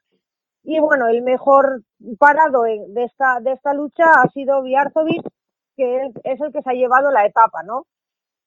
Y 0.64 0.80
bueno, 0.80 1.08
el 1.08 1.22
mejor 1.22 1.84
parado 2.18 2.64
de, 2.64 3.04
esta, 3.04 3.40
de 3.42 3.54
esta 3.54 3.74
lucha 3.74 4.06
ha 4.12 4.30
sido 4.30 4.62
Biarzovic, 4.62 5.24
que 5.76 5.98
es 6.24 6.42
el 6.42 6.52
que 6.52 6.62
se 6.62 6.70
ha 6.70 6.74
llevado 6.74 7.12
la 7.12 7.26
etapa, 7.26 7.64
¿no? 7.64 7.86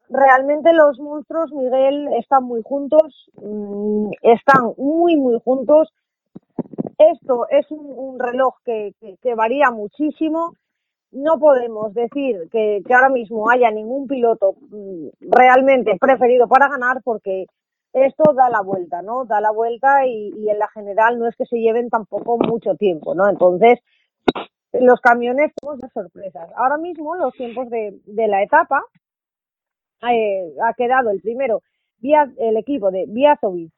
Realmente 0.08 0.72
los 0.74 0.98
monstruos, 0.98 1.50
Miguel, 1.52 2.08
están 2.18 2.44
muy 2.44 2.60
juntos, 2.62 3.30
mmm, 3.40 4.10
están 4.20 4.74
muy, 4.76 5.16
muy 5.16 5.40
juntos. 5.42 5.88
Esto 6.98 7.46
es 7.48 7.70
un, 7.70 8.18
reloj 8.18 8.54
que, 8.64 8.92
que, 9.00 9.16
que, 9.22 9.34
varía 9.34 9.70
muchísimo. 9.70 10.54
No 11.12 11.38
podemos 11.38 11.94
decir 11.94 12.48
que, 12.50 12.82
que 12.86 12.94
ahora 12.94 13.08
mismo 13.08 13.48
haya 13.50 13.70
ningún 13.70 14.06
piloto 14.06 14.54
mmm, 14.70 15.08
realmente 15.20 15.96
preferido 15.98 16.46
para 16.46 16.68
ganar 16.68 17.00
porque 17.02 17.46
esto 17.92 18.32
da 18.34 18.48
la 18.50 18.62
vuelta, 18.62 19.02
¿no? 19.02 19.24
Da 19.24 19.40
la 19.40 19.50
vuelta 19.50 20.06
y, 20.06 20.32
y 20.36 20.48
en 20.48 20.58
la 20.58 20.68
general 20.68 21.18
no 21.18 21.28
es 21.28 21.36
que 21.36 21.46
se 21.46 21.58
lleven 21.58 21.90
tampoco 21.90 22.38
mucho 22.38 22.74
tiempo, 22.74 23.14
¿no? 23.14 23.28
Entonces, 23.28 23.80
los 24.72 25.00
camiones 25.00 25.52
tenemos 25.54 25.80
de 25.80 25.88
sorpresas. 25.90 26.50
Ahora 26.56 26.78
mismo 26.78 27.14
los 27.16 27.34
tiempos 27.34 27.68
de, 27.68 28.00
de 28.06 28.28
la 28.28 28.42
etapa 28.42 28.82
eh, 30.10 30.54
ha 30.62 30.74
quedado 30.74 31.10
el 31.10 31.20
primero 31.20 31.60
el 32.38 32.56
equipo 32.56 32.90
de 32.90 33.04
Biazovic, 33.06 33.70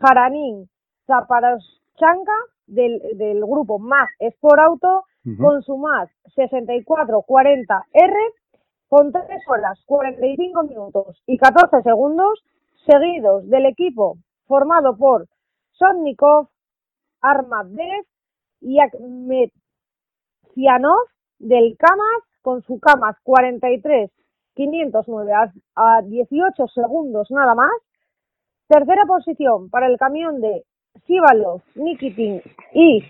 Jaranín, 0.00 0.68
Zaparoschanka 1.06 2.32
del, 2.66 3.00
del 3.14 3.40
grupo 3.44 3.78
MAG 3.78 4.08
Sport 4.18 4.60
Auto 4.60 5.04
uh 5.24 5.30
-huh. 5.30 5.36
con 5.38 5.62
su 5.62 5.76
MAG 5.76 6.10
6440R 6.36 8.32
con 8.88 9.12
3 9.12 9.24
horas 9.48 9.80
45 9.86 10.62
minutos 10.64 11.22
y 11.26 11.38
14 11.38 11.82
segundos 11.82 12.42
seguidos 12.86 13.48
del 13.48 13.66
equipo 13.66 14.16
formado 14.46 14.96
por 14.96 15.26
Sotnikov, 15.72 16.48
Armadez 17.20 18.06
y 18.60 18.80
Akmet 18.80 19.52
Cianov 20.54 21.06
del 21.38 21.76
Camas 21.76 22.22
con 22.42 22.62
su 22.62 22.78
Camas 22.80 23.16
43 23.22 24.10
509 24.54 25.32
a, 25.32 25.52
a 25.76 26.02
18 26.02 26.66
segundos 26.68 27.30
nada 27.30 27.54
más. 27.54 27.72
Tercera 28.68 29.04
posición 29.06 29.70
para 29.70 29.86
el 29.86 29.98
camión 29.98 30.40
de 30.40 30.64
Sivalov, 31.06 31.62
Nikitin 31.74 32.42
y 32.74 33.02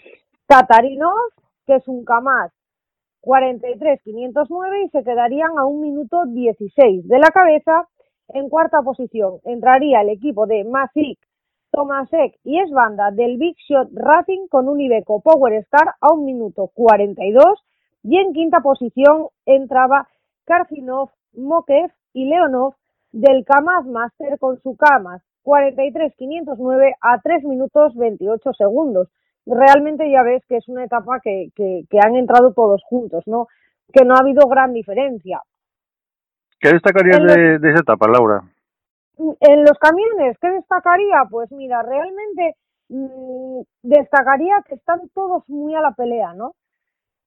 Tatarinov, 0.46 1.32
que 1.66 1.76
es 1.76 1.88
un 1.88 2.04
Kamaz 2.04 2.52
43-509 3.22 4.86
y 4.86 4.88
se 4.90 5.04
quedarían 5.04 5.56
a 5.56 5.64
un 5.64 5.80
minuto 5.80 6.24
16 6.26 7.06
de 7.06 7.18
la 7.18 7.28
cabeza. 7.28 7.88
En 8.28 8.48
cuarta 8.48 8.82
posición 8.82 9.40
entraría 9.44 10.00
el 10.00 10.08
equipo 10.08 10.46
de 10.46 10.64
Masik, 10.64 11.18
Tomasek 11.70 12.38
y 12.44 12.60
Esbanda 12.60 13.10
del 13.10 13.38
Big 13.38 13.56
Shot 13.68 13.88
Racing 13.94 14.46
con 14.48 14.68
un 14.68 14.80
Iveco 14.80 15.20
Power 15.20 15.54
Star 15.54 15.94
a 16.00 16.12
un 16.12 16.24
minuto 16.24 16.70
42 16.74 17.44
y 18.04 18.18
en 18.18 18.32
quinta 18.32 18.60
posición 18.60 19.28
entraba 19.46 20.08
Karfinov, 20.44 21.10
Mokev 21.34 21.90
y 22.12 22.26
Leonov 22.26 22.74
del 23.12 23.44
Kamaz 23.44 23.86
Master 23.86 24.38
con 24.38 24.60
su 24.60 24.76
Kamaz 24.76 25.22
43-509 25.44 26.94
a 27.00 27.20
3 27.20 27.44
minutos 27.44 27.94
28 27.96 28.52
segundos. 28.52 29.08
Realmente 29.46 30.10
ya 30.10 30.22
ves 30.22 30.44
que 30.46 30.56
es 30.56 30.68
una 30.68 30.84
etapa 30.84 31.20
que, 31.20 31.48
que 31.56 31.98
han 32.02 32.16
entrado 32.16 32.52
todos 32.52 32.82
juntos, 32.84 33.24
¿no? 33.26 33.48
Que 33.92 34.04
no 34.04 34.14
ha 34.14 34.20
habido 34.20 34.46
gran 34.46 34.72
diferencia. 34.72 35.42
¿Qué 36.62 36.72
destacarías 36.72 37.20
los... 37.20 37.34
de, 37.34 37.58
de 37.58 37.70
esa 37.70 37.80
etapa, 37.80 38.06
Laura? 38.08 38.42
En 39.40 39.62
los 39.62 39.78
camiones, 39.78 40.38
¿qué 40.40 40.48
destacaría? 40.48 41.24
Pues 41.28 41.50
mira, 41.52 41.82
realmente 41.82 42.56
mmm, 42.88 43.60
destacaría 43.82 44.54
que 44.66 44.76
están 44.76 45.00
todos 45.12 45.42
muy 45.48 45.74
a 45.74 45.80
la 45.80 45.90
pelea, 45.90 46.34
¿no? 46.34 46.54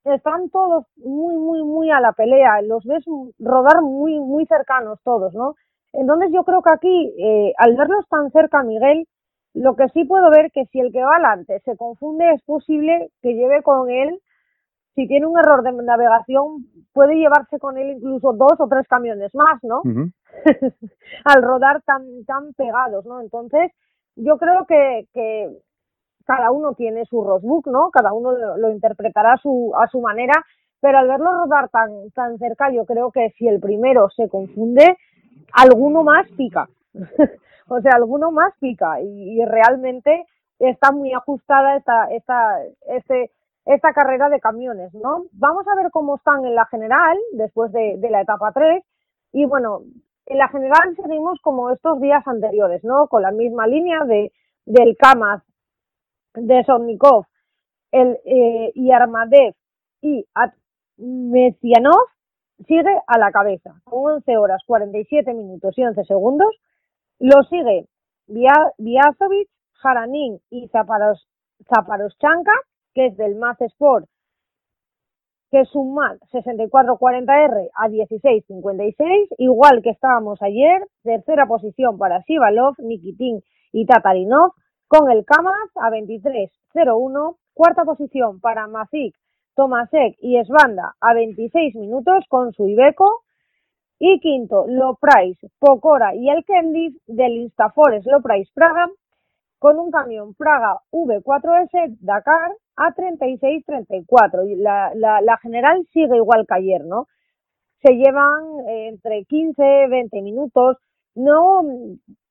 Están 0.05 0.49
todos 0.49 0.85
muy, 0.97 1.35
muy, 1.35 1.63
muy 1.63 1.91
a 1.91 1.99
la 1.99 2.13
pelea. 2.13 2.61
Los 2.61 2.85
ves 2.85 3.03
rodar 3.39 3.81
muy, 3.81 4.19
muy 4.19 4.45
cercanos 4.45 4.99
todos, 5.03 5.33
¿no? 5.33 5.55
Entonces 5.93 6.31
yo 6.33 6.43
creo 6.43 6.61
que 6.61 6.73
aquí, 6.73 7.13
eh, 7.17 7.53
al 7.57 7.75
verlos 7.75 8.07
tan 8.09 8.31
cerca, 8.31 8.63
Miguel, 8.63 9.07
lo 9.53 9.75
que 9.75 9.89
sí 9.89 10.05
puedo 10.05 10.29
ver 10.29 10.51
que 10.51 10.65
si 10.65 10.79
el 10.79 10.91
que 10.91 11.03
va 11.03 11.15
adelante 11.15 11.61
se 11.65 11.75
confunde, 11.77 12.33
es 12.33 12.41
posible 12.43 13.09
que 13.21 13.33
lleve 13.33 13.63
con 13.63 13.89
él 13.89 14.19
si 14.95 15.07
tiene 15.07 15.27
un 15.27 15.37
error 15.37 15.61
de 15.61 15.73
navegación, 15.73 16.65
puede 16.93 17.15
llevarse 17.15 17.59
con 17.59 17.77
él 17.77 17.97
incluso 17.97 18.33
dos 18.33 18.53
o 18.59 18.67
tres 18.67 18.87
camiones 18.87 19.35
más, 19.35 19.61
¿no? 19.63 19.81
Al 21.25 21.43
rodar 21.43 21.81
tan, 21.83 22.03
tan 22.25 22.53
pegados, 22.53 23.05
¿no? 23.05 23.21
Entonces, 23.21 23.71
yo 24.15 24.37
creo 24.37 24.65
que, 24.65 25.07
que 25.13 25.49
cada 26.25 26.51
uno 26.51 26.73
tiene 26.73 27.05
su 27.05 27.23
roadbook, 27.23 27.67
¿no? 27.67 27.91
Cada 27.91 28.13
uno 28.13 28.31
lo, 28.31 28.71
interpretará 28.71 29.33
a 29.33 29.37
su, 29.37 29.73
a 29.77 29.87
su 29.87 29.99
manera, 30.01 30.33
pero 30.79 30.97
al 30.97 31.07
verlo 31.07 31.31
rodar 31.31 31.69
tan, 31.69 32.09
tan 32.11 32.37
cerca, 32.37 32.71
yo 32.71 32.85
creo 32.85 33.11
que 33.11 33.31
si 33.37 33.47
el 33.47 33.59
primero 33.59 34.09
se 34.15 34.29
confunde, 34.29 34.97
alguno 35.51 36.03
más 36.03 36.27
pica. 36.37 36.67
o 37.67 37.81
sea, 37.81 37.91
alguno 37.95 38.31
más 38.31 38.53
pica 38.59 39.01
y, 39.01 39.43
realmente 39.45 40.25
está 40.59 40.91
muy 40.91 41.11
ajustada 41.13 41.75
esta, 41.75 42.09
esta, 42.11 42.61
este, 42.87 43.31
esta 43.65 43.93
carrera 43.93 44.29
de 44.29 44.39
camiones, 44.39 44.93
¿no? 44.93 45.25
Vamos 45.33 45.65
a 45.67 45.75
ver 45.75 45.91
cómo 45.91 46.17
están 46.17 46.45
en 46.45 46.55
la 46.55 46.65
general 46.67 47.17
después 47.33 47.71
de, 47.71 47.97
la 48.09 48.21
etapa 48.21 48.51
3 48.53 48.83
y 49.33 49.45
bueno, 49.45 49.81
en 50.27 50.37
la 50.37 50.47
general 50.49 50.95
seguimos 50.95 51.39
como 51.41 51.71
estos 51.71 51.99
días 51.99 52.25
anteriores, 52.27 52.83
¿no? 52.83 53.07
Con 53.07 53.23
la 53.23 53.31
misma 53.31 53.67
línea 53.67 54.03
de 54.05 54.31
del 54.65 54.95
Kamaz, 54.97 55.43
de 56.33 56.63
Sotnikov, 56.63 57.25
el 57.91 58.17
eh, 58.25 58.71
y 58.73 58.91
Armadev 58.91 59.53
y 60.01 60.25
Mesianov 60.97 62.07
sigue 62.67 62.99
a 63.07 63.17
la 63.17 63.31
cabeza, 63.31 63.81
con 63.83 64.13
11 64.13 64.37
horas 64.37 64.61
47 64.65 65.33
minutos 65.33 65.77
y 65.77 65.83
11 65.83 66.03
segundos. 66.05 66.49
Lo 67.19 67.43
sigue 67.43 67.87
Viazovic, 68.27 69.49
Jaranin 69.73 70.39
y 70.49 70.67
Zaparos, 70.69 71.27
Zaparoschanka, 71.67 72.53
que 72.95 73.07
es 73.07 73.17
del 73.17 73.35
Math 73.35 73.61
Sport, 73.61 74.07
que 75.51 75.59
es 75.61 75.75
un 75.75 75.93
MAT 75.93 76.17
6440R 76.33 77.69
a 77.75 77.87
1656, 77.89 79.29
igual 79.37 79.81
que 79.83 79.91
estábamos 79.91 80.41
ayer. 80.41 80.81
Tercera 81.03 81.45
posición 81.45 81.97
para 81.97 82.23
Sivalov, 82.23 82.75
Nikitin 82.79 83.41
y 83.71 83.85
Tatarinov, 83.85 84.53
con 84.87 85.11
el 85.11 85.23
Kamaz 85.25 85.69
a 85.75 85.91
2301. 85.91 87.37
Cuarta 87.53 87.83
posición 87.83 88.39
para 88.41 88.67
Mazik, 88.67 89.15
Tomasek 89.55 90.17
y 90.19 90.37
Esbanda 90.37 90.95
a 90.99 91.13
26 91.13 91.75
minutos 91.75 92.25
con 92.27 92.51
su 92.53 92.67
Ibeco. 92.67 93.21
Y 93.97 94.19
quinto, 94.19 94.65
Price, 94.99 95.47
Pocora 95.57 96.13
y 96.15 96.29
el 96.29 96.43
Kendis 96.43 96.99
del 97.07 97.37
Instafores 97.37 98.03
Price 98.23 98.51
Praga 98.53 98.89
con 99.57 99.79
un 99.79 99.89
camión 99.89 100.33
Praga 100.33 100.81
V4S 100.91 101.97
Dakar 102.01 102.51
a 102.77 102.93
36-34. 102.93 104.55
La, 104.57 104.91
la, 104.95 105.21
la 105.21 105.37
general 105.37 105.85
sigue 105.93 106.17
igual 106.17 106.45
que 106.47 106.55
ayer, 106.55 106.85
¿no? 106.85 107.07
Se 107.81 107.93
llevan 107.93 108.59
eh, 108.67 108.87
entre 108.89 109.23
15, 109.25 109.87
20 109.89 110.21
minutos. 110.21 110.77
No, 111.15 111.61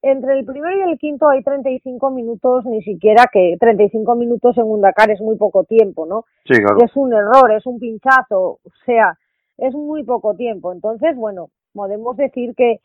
entre 0.03 0.39
el 0.39 0.45
primero 0.45 0.77
y 0.77 0.91
el 0.91 0.99
quinto 0.99 1.27
hay 1.29 1.43
35 1.43 2.11
minutos, 2.11 2.67
ni 2.67 2.83
siquiera 2.83 3.25
que 3.33 3.57
35 3.59 4.15
minutos 4.15 4.59
en 4.59 4.65
un 4.65 4.83
Dakar 4.83 5.11
es 5.11 5.23
muy 5.23 5.37
poco 5.37 5.65
tiempo, 5.65 6.05
¿no? 6.05 6.25
Sí, 6.45 6.55
claro. 6.61 6.77
Es 6.85 6.95
un 6.95 7.15
error, 7.15 7.51
es 7.53 7.65
un 7.65 7.79
pinchazo, 7.79 8.59
o 8.63 8.71
sea, 8.85 9.17
es 9.57 9.73
muy 9.73 10.05
poco 10.05 10.35
tiempo. 10.35 10.71
Entonces, 10.73 11.17
bueno, 11.17 11.49
podemos 11.73 12.15
decir 12.19 12.55
que, 12.55 12.81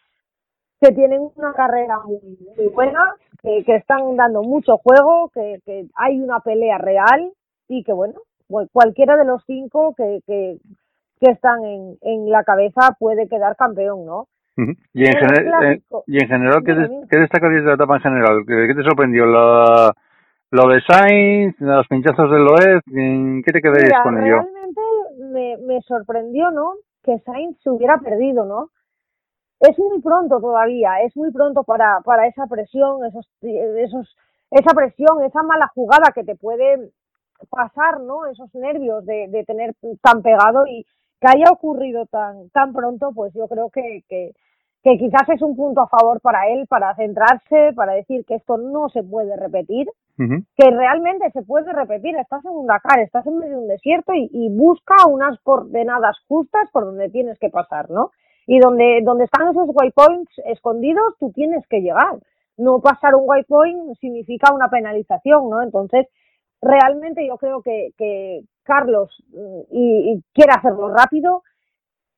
que 0.79 0.93
tienen 0.93 1.29
una 1.35 1.51
carrera 1.51 1.99
muy, 2.05 2.19
muy 2.55 2.67
buena, 2.67 3.15
que, 3.41 3.65
que 3.65 3.75
están 3.75 4.15
dando 4.15 4.41
mucho 4.41 4.77
juego, 4.77 5.29
que, 5.33 5.59
que 5.65 5.85
hay 5.95 6.21
una 6.21 6.39
pelea 6.39 6.77
real 6.77 7.33
y 7.69 7.83
que, 7.83 7.93
bueno, 7.93 8.19
cualquiera 8.73 9.15
de 9.15 9.25
los 9.25 9.43
cinco 9.45 9.93
que, 9.95 10.19
que, 10.25 10.57
que 11.21 11.31
están 11.31 11.63
en, 11.63 11.97
en 12.01 12.29
la 12.29 12.43
cabeza 12.43 12.97
puede 12.99 13.29
quedar 13.29 13.55
campeón, 13.55 14.05
¿no? 14.05 14.27
Y 14.93 15.05
en, 15.05 15.13
general, 15.13 15.81
y 16.05 16.21
en 16.21 16.27
general, 16.27 16.61
¿qué, 16.65 16.75
¿qué 17.09 17.17
destacarías 17.17 17.63
de 17.63 17.69
la 17.69 17.75
etapa 17.75 17.95
en 17.95 18.01
general? 18.01 18.43
¿Qué, 18.45 18.75
te 18.75 18.83
sorprendió? 18.83 19.25
¿Lo, 19.25 19.93
lo 20.51 20.67
de 20.67 20.81
Sainz, 20.81 21.55
los 21.61 21.87
pinchazos 21.87 22.29
de 22.29 22.39
Loeb? 22.39 22.81
¿Qué 23.45 23.51
te 23.53 23.61
quedarías 23.61 24.03
con 24.03 24.21
ello? 24.21 24.41
Realmente 24.41 24.81
me, 25.31 25.57
me 25.65 25.81
sorprendió, 25.83 26.51
¿no? 26.51 26.73
Que 27.03 27.19
Sainz 27.19 27.57
se 27.63 27.69
hubiera 27.69 27.99
perdido, 27.99 28.43
¿no? 28.43 28.69
es 29.59 29.77
muy 29.77 30.01
pronto 30.01 30.39
todavía, 30.39 31.01
es 31.01 31.15
muy 31.17 31.31
pronto 31.31 31.63
para, 31.63 31.99
para 32.01 32.27
esa 32.27 32.47
presión, 32.47 33.03
esos, 33.05 33.27
esos, 33.41 34.15
esa 34.51 34.73
presión, 34.73 35.21
esa 35.23 35.43
mala 35.43 35.69
jugada 35.75 36.11
que 36.15 36.23
te 36.23 36.35
puede 36.35 36.91
pasar, 37.49 38.01
¿no? 38.01 38.25
Esos 38.27 38.53
nervios 38.55 39.05
de, 39.05 39.27
de 39.29 39.43
tener 39.43 39.75
tan 40.01 40.21
pegado 40.21 40.65
y 40.67 40.85
que 41.19 41.27
haya 41.27 41.51
ocurrido 41.51 42.05
tan, 42.05 42.49
tan 42.49 42.73
pronto, 42.73 43.11
pues 43.13 43.33
yo 43.33 43.47
creo 43.47 43.69
que, 43.69 44.03
que, 44.07 44.31
que 44.83 44.97
quizás 44.97 45.27
es 45.29 45.41
un 45.41 45.55
punto 45.55 45.81
a 45.81 45.87
favor 45.87 46.21
para 46.21 46.47
él, 46.49 46.65
para 46.67 46.95
centrarse, 46.95 47.73
para 47.75 47.93
decir 47.93 48.25
que 48.25 48.35
esto 48.35 48.57
no 48.57 48.89
se 48.89 49.03
puede 49.03 49.35
repetir, 49.35 49.87
que 50.17 50.69
realmente 50.69 51.31
se 51.31 51.43
puede 51.43 51.71
repetir, 51.71 52.15
estás 52.17 52.43
en 52.43 52.51
un 52.51 52.67
Dakar, 52.67 52.99
estás 52.99 53.25
en 53.25 53.37
medio 53.37 53.55
de 53.55 53.61
un 53.63 53.67
desierto 53.69 54.13
y, 54.13 54.29
y 54.33 54.49
busca 54.49 55.07
unas 55.07 55.39
coordenadas 55.39 56.17
justas 56.27 56.69
por 56.73 56.83
donde 56.83 57.09
tienes 57.09 57.39
que 57.39 57.49
pasar, 57.49 57.89
¿no? 57.89 58.11
y 58.49 58.57
donde, 58.57 59.01
donde 59.03 59.25
están 59.25 59.47
esos 59.47 59.69
waypoints 59.71 60.31
escondidos, 60.43 61.13
tú 61.19 61.31
tienes 61.31 61.63
que 61.67 61.81
llegar. 61.81 62.17
No 62.57 62.79
pasar 62.81 63.13
un 63.13 63.29
waypoint 63.29 63.95
significa 63.99 64.51
una 64.51 64.69
penalización, 64.69 65.51
¿no? 65.51 65.61
Entonces, 65.61 66.07
realmente 66.61 67.25
yo 67.27 67.37
creo 67.37 67.61
que, 67.61 67.89
que 67.97 68.41
Carlos 68.63 69.09
mm, 69.29 69.61
y, 69.71 70.23
quiere 70.33 70.53
hacerlo 70.53 70.93
rápido, 70.93 71.43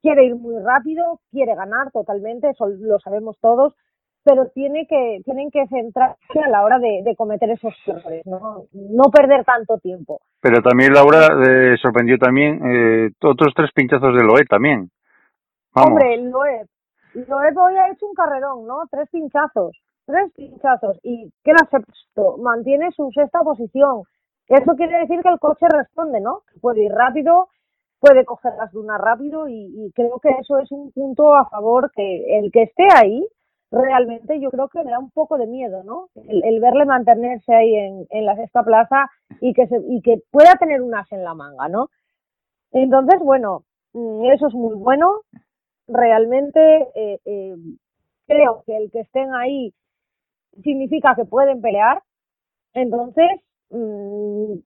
quiere 0.01 0.25
ir 0.25 0.35
muy 0.35 0.55
rápido, 0.63 1.19
quiere 1.31 1.55
ganar 1.55 1.91
totalmente, 1.91 2.49
eso 2.49 2.67
lo 2.67 2.99
sabemos 2.99 3.37
todos, 3.39 3.73
pero 4.23 4.49
tiene 4.49 4.85
que, 4.87 5.21
tienen 5.25 5.49
que 5.49 5.67
centrarse 5.67 6.39
a 6.43 6.49
la 6.49 6.63
hora 6.63 6.79
de, 6.79 7.01
de 7.03 7.15
cometer 7.15 7.49
esos 7.49 7.73
errores, 7.87 8.25
¿no? 8.25 8.65
no 8.73 9.03
perder 9.11 9.43
tanto 9.45 9.77
tiempo. 9.79 10.21
Pero 10.39 10.61
también 10.61 10.93
Laura 10.93 11.27
eh, 11.47 11.77
sorprendió 11.81 12.17
también 12.17 12.61
eh, 12.63 13.09
otros 13.23 13.53
tres 13.55 13.71
pinchazos 13.73 14.15
de 14.15 14.23
Loe 14.23 14.45
también. 14.47 14.89
Hombre, 15.73 16.17
Loeb. 16.17 16.67
Loeb 17.13 17.57
hoy 17.57 17.75
ha 17.75 17.89
hecho 17.91 18.05
un 18.07 18.13
carrerón, 18.13 18.67
¿no? 18.67 18.83
Tres 18.89 19.09
pinchazos. 19.09 19.77
Tres 20.05 20.31
pinchazos. 20.35 20.99
Y 21.03 21.31
queda 21.43 21.67
sexto. 21.69 22.37
Mantiene 22.37 22.91
su 22.91 23.09
sexta 23.11 23.39
posición. 23.41 24.03
Eso 24.47 24.75
quiere 24.75 24.99
decir 24.99 25.21
que 25.21 25.29
el 25.29 25.39
coche 25.39 25.65
responde, 25.69 26.19
¿no? 26.19 26.43
Puede 26.61 26.83
ir 26.85 26.91
rápido, 26.91 27.49
puede 27.99 28.25
coger 28.25 28.53
las 28.57 28.71
dunas 28.71 28.99
rápido 28.99 29.47
y, 29.47 29.91
creo 29.95 30.19
que 30.19 30.29
eso 30.39 30.57
es 30.59 30.71
un 30.71 30.91
punto 30.91 31.35
a 31.35 31.47
favor 31.49 31.91
que 31.95 32.37
el 32.39 32.51
que 32.51 32.63
esté 32.63 32.87
ahí 32.95 33.25
realmente 33.71 34.39
yo 34.41 34.49
creo 34.51 34.67
que 34.67 34.83
le 34.83 34.91
da 34.91 34.99
un 34.99 35.11
poco 35.11 35.37
de 35.37 35.47
miedo, 35.47 35.83
¿no? 35.83 36.09
El, 36.15 36.59
verle 36.59 36.85
mantenerse 36.85 37.53
ahí 37.53 37.73
en, 38.09 38.25
la 38.25 38.35
sexta 38.35 38.63
plaza 38.63 39.09
y 39.39 39.53
que 39.53 39.67
se, 39.67 39.77
y 39.87 40.01
que 40.01 40.21
pueda 40.29 40.55
tener 40.55 40.81
un 40.81 40.93
as 40.93 41.09
en 41.13 41.23
la 41.23 41.33
manga, 41.33 41.69
¿no? 41.69 41.89
Entonces, 42.73 43.19
bueno, 43.21 43.63
mm, 43.93 44.25
eso 44.31 44.47
es 44.47 44.53
muy 44.53 44.75
bueno 44.75 45.21
realmente 45.91 46.59
eh, 46.95 47.19
eh, 47.25 47.55
creo 48.27 48.63
que 48.65 48.77
el 48.77 48.91
que 48.91 49.01
estén 49.01 49.33
ahí 49.33 49.73
significa 50.63 51.15
que 51.15 51.25
pueden 51.25 51.61
pelear. 51.61 52.01
Entonces, 52.73 53.27
mmm, 53.71 54.59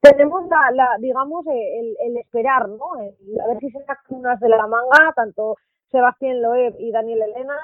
tenemos 0.00 0.48
la, 0.48 0.70
la 0.72 0.96
digamos, 0.98 1.46
eh, 1.46 1.80
el, 1.80 1.96
el, 2.00 2.16
esperar, 2.18 2.68
¿no? 2.68 2.94
a 2.94 3.48
ver 3.48 3.58
si 3.60 3.70
se 3.70 3.78
sacan 3.84 4.18
unas 4.18 4.40
de 4.40 4.48
la 4.48 4.66
manga, 4.66 5.12
tanto 5.14 5.56
Sebastián 5.90 6.42
Loeb 6.42 6.74
y 6.78 6.90
Daniel 6.90 7.22
Elena, 7.22 7.56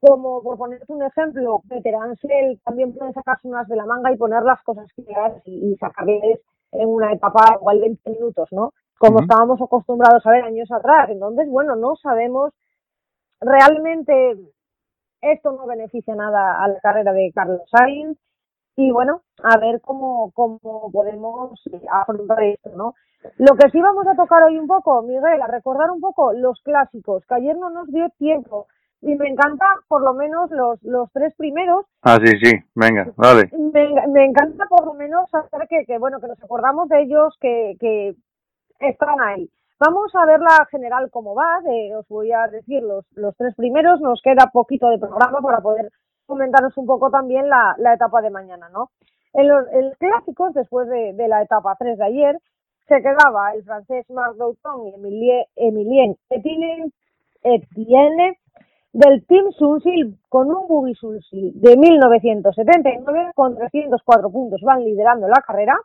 como 0.00 0.42
por 0.42 0.56
ponerte 0.56 0.92
un 0.92 1.02
ejemplo, 1.02 1.62
Peter 1.68 1.94
Ansel 1.94 2.60
también 2.64 2.94
pueden 2.94 3.12
sacarse 3.12 3.48
unas 3.48 3.68
de 3.68 3.76
la 3.76 3.84
manga 3.84 4.12
y 4.12 4.16
poner 4.16 4.42
las 4.44 4.62
cosas 4.62 4.86
claras 4.94 5.42
y, 5.44 5.72
y 5.72 5.76
sacarles 5.76 6.40
en 6.72 6.88
una 6.88 7.12
etapa 7.12 7.56
igual 7.60 7.80
20 7.80 8.10
minutos, 8.10 8.48
¿no? 8.52 8.72
como 8.98 9.20
estábamos 9.20 9.60
acostumbrados 9.62 10.26
a 10.26 10.30
ver 10.30 10.44
años 10.44 10.70
atrás. 10.70 11.08
Entonces, 11.10 11.48
bueno, 11.48 11.76
no 11.76 11.96
sabemos 11.96 12.52
realmente 13.40 14.36
esto 15.20 15.52
no 15.52 15.66
beneficia 15.66 16.14
nada 16.14 16.62
a 16.62 16.68
la 16.68 16.80
carrera 16.80 17.12
de 17.12 17.30
Carlos 17.34 17.62
Sainz 17.70 18.18
y 18.78 18.92
bueno, 18.92 19.22
a 19.42 19.58
ver 19.58 19.80
cómo, 19.80 20.30
cómo 20.36 20.88
podemos 20.92 21.60
afrontar 21.90 22.40
esto, 22.44 22.70
¿no? 22.76 22.94
Lo 23.38 23.56
que 23.56 23.68
sí 23.70 23.80
vamos 23.80 24.06
a 24.06 24.14
tocar 24.14 24.44
hoy 24.44 24.56
un 24.56 24.68
poco, 24.68 25.02
Miguel, 25.02 25.42
a 25.42 25.48
recordar 25.48 25.90
un 25.90 26.00
poco 26.00 26.32
los 26.32 26.62
clásicos, 26.62 27.26
que 27.26 27.34
ayer 27.34 27.56
no 27.56 27.70
nos 27.70 27.88
dio 27.88 28.08
tiempo 28.18 28.68
y 29.00 29.16
me 29.16 29.30
encanta 29.30 29.64
por 29.88 30.02
lo 30.02 30.14
menos 30.14 30.48
los, 30.52 30.80
los 30.84 31.10
tres 31.12 31.34
primeros. 31.36 31.86
Ah, 32.02 32.18
sí, 32.24 32.38
sí, 32.40 32.52
venga, 32.76 33.12
vale. 33.16 33.50
Me, 33.52 34.06
me 34.06 34.24
encanta 34.24 34.64
por 34.66 34.86
lo 34.86 34.94
menos 34.94 35.28
saber 35.28 35.66
que, 35.68 35.84
que, 35.84 35.98
bueno, 35.98 36.20
que 36.20 36.28
nos 36.28 36.40
acordamos 36.40 36.88
de 36.88 37.02
ellos, 37.02 37.36
que, 37.40 37.74
que 37.80 38.14
están 38.78 39.20
ahí. 39.20 39.50
Vamos 39.80 40.14
a 40.14 40.24
ver 40.24 40.38
la 40.38 40.64
general 40.70 41.10
cómo 41.10 41.34
va, 41.34 41.58
os 41.98 42.06
voy 42.06 42.30
a 42.30 42.46
decir 42.46 42.84
los, 42.84 43.04
los 43.16 43.36
tres 43.36 43.56
primeros, 43.56 44.00
nos 44.00 44.22
queda 44.22 44.50
poquito 44.52 44.88
de 44.88 44.98
programa 44.98 45.40
para 45.40 45.60
poder 45.60 45.90
comentaros 46.28 46.76
un 46.76 46.86
poco 46.86 47.10
también 47.10 47.48
la, 47.48 47.74
la 47.78 47.94
etapa 47.94 48.20
de 48.20 48.30
mañana, 48.30 48.68
¿no? 48.68 48.90
En 49.32 49.48
los 49.48 49.64
clásicos, 49.98 50.54
después 50.54 50.88
de, 50.88 51.12
de, 51.14 51.28
la 51.28 51.42
etapa 51.42 51.74
3 51.78 51.98
de 51.98 52.04
ayer, 52.04 52.38
se 52.86 53.02
quedaba 53.02 53.52
el 53.54 53.64
francés 53.64 54.08
Marc 54.10 54.36
Douton 54.36 54.86
y 54.86 54.94
Emilien, 54.94 55.44
Emilien 55.56 56.16
Etienne, 56.30 56.90
Etienne 57.42 58.38
del 58.92 59.24
Team 59.26 59.50
Sunsil 59.52 60.18
con 60.28 60.50
un 60.50 60.66
Buggy 60.66 60.94
Sunsil 60.94 61.52
de 61.54 61.76
1979 61.76 63.32
con 63.34 63.56
304 63.56 64.30
puntos. 64.30 64.60
Van 64.62 64.84
liderando 64.84 65.28
la 65.28 65.42
carrera. 65.46 65.78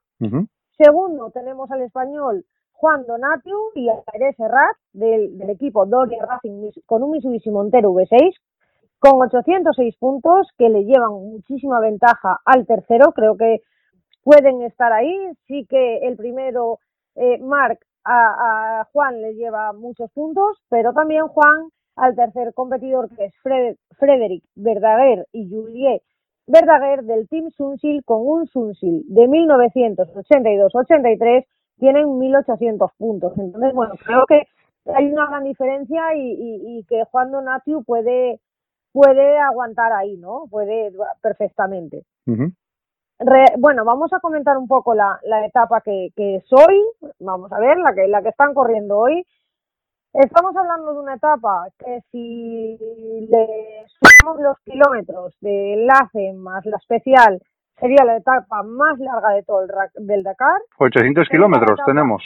Segundo, 0.78 1.30
tenemos 1.32 1.70
al 1.72 1.82
español 1.82 2.46
Juan 2.72 3.06
Donatiu 3.06 3.58
y 3.76 3.90
a 3.90 4.02
Serrat 4.38 4.78
del, 4.94 5.38
del, 5.38 5.50
equipo 5.50 5.86
Doria 5.86 6.26
Racing 6.26 6.72
con 6.86 7.04
un 7.04 7.12
Mitsubishi 7.12 7.50
Montero 7.50 7.92
V6 7.92 8.34
con 9.04 9.22
806 9.22 9.98
puntos 9.98 10.48
que 10.58 10.70
le 10.70 10.86
llevan 10.86 11.12
muchísima 11.12 11.82
ventaja 11.82 12.39
al 12.46 12.66
tercero. 12.66 13.12
Creo 13.12 13.36
que 13.36 13.62
pueden 14.24 14.62
estar 14.62 14.94
ahí. 14.94 15.13
Sí 15.46 15.68
que 15.70 15.98
el 16.08 16.16
primero, 16.16 16.80
eh, 17.16 17.38
Marc, 17.39 17.86
a, 18.06 18.80
a, 18.80 18.86
Juan 18.94 19.22
le 19.22 19.34
lleva 19.34 19.74
muchos 19.74 20.10
puntos, 20.12 20.58
pero 20.70 20.94
también 20.94 21.28
Juan 21.28 21.68
al 21.98 22.16
tercer 22.16 22.54
competidor 22.54 23.13
que 23.13 23.26
es 23.26 23.34
Fred, 23.44 23.76
Frederick 24.00 24.46
Verdaguer 24.56 25.28
y 25.34 25.50
Juliet 25.50 26.02
Verdaguer 26.48 27.04
del 27.04 27.28
Team 27.28 27.52
Sunsil 27.52 28.06
con 28.06 28.26
un 28.26 28.48
Sunsil 28.48 29.04
de 29.08 29.28
1982-83 29.28 31.46
tienen 31.78 32.06
1.800 32.06 32.89
puntos. 32.98 33.38
Entonces, 33.38 33.74
bueno, 33.74 33.96
creo 34.06 34.24
que 34.28 34.48
hay 34.96 35.12
una 35.12 35.28
gran 35.28 35.44
diferencia 35.44 36.16
y 36.16 36.86
que 36.88 37.04
Juan 37.12 37.32
Donatiu 37.32 37.84
puede 37.84 38.39
puede 38.94 39.40
aguantar 39.40 39.92
ahí, 39.92 40.16
¿no? 40.18 40.46
Puede 40.50 40.94
perfectamente. 41.22 42.04
Uh 42.28 42.32
-huh. 42.34 42.56
Re, 43.20 43.46
bueno, 43.58 43.84
vamos 43.86 44.12
a 44.14 44.20
comentar 44.20 44.58
un 44.58 44.68
poco 44.68 44.94
la, 44.94 45.20
la 45.24 45.46
etapa 45.46 45.82
que, 45.82 46.10
que 46.16 46.36
es 46.38 46.46
hoy. 46.52 46.82
Vamos 47.20 47.52
a 47.52 47.60
ver 47.60 47.78
la 47.78 47.94
que 47.94 48.08
la 48.08 48.22
que 48.22 48.30
están 48.30 48.54
corriendo 48.54 48.98
hoy. 48.98 49.26
Estamos 50.14 50.56
hablando 50.56 50.94
de 50.94 51.00
una 51.00 51.16
etapa 51.16 51.68
que 51.80 52.02
si 52.12 52.78
le 53.30 53.48
sumamos 53.88 54.42
los 54.42 54.60
kilómetros 54.60 55.36
de 55.42 55.74
enlace 55.74 56.34
más 56.34 56.64
la 56.66 56.78
especial, 56.78 57.42
sería 57.80 58.06
la 58.06 58.18
etapa 58.18 58.62
más 58.62 59.00
larga 59.00 59.30
de 59.32 59.44
todo 59.44 59.64
el 59.64 59.72
del 60.08 60.22
Dakar. 60.22 60.62
800 60.78 61.28
kilómetros 61.30 61.80
tenemos. 61.86 62.22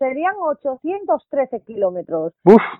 Serían 0.00 0.34
813 0.40 1.60
kilómetros. 1.60 2.32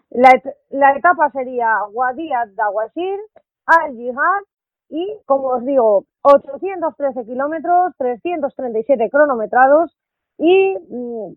La, 0.09 0.30
et 0.30 0.42
la 0.70 0.96
etapa 0.96 1.30
sería 1.30 1.68
Guadía 1.92 2.46
Dawasir, 2.56 3.20
Al 3.66 3.94
Jihad 3.94 4.42
y, 4.88 5.18
como 5.26 5.48
os 5.48 5.66
digo, 5.66 6.06
813 6.22 7.26
kilómetros, 7.26 7.92
337 7.98 9.11
cronometrados 9.11 9.94
y 10.38 10.74
mmm, 10.88 11.35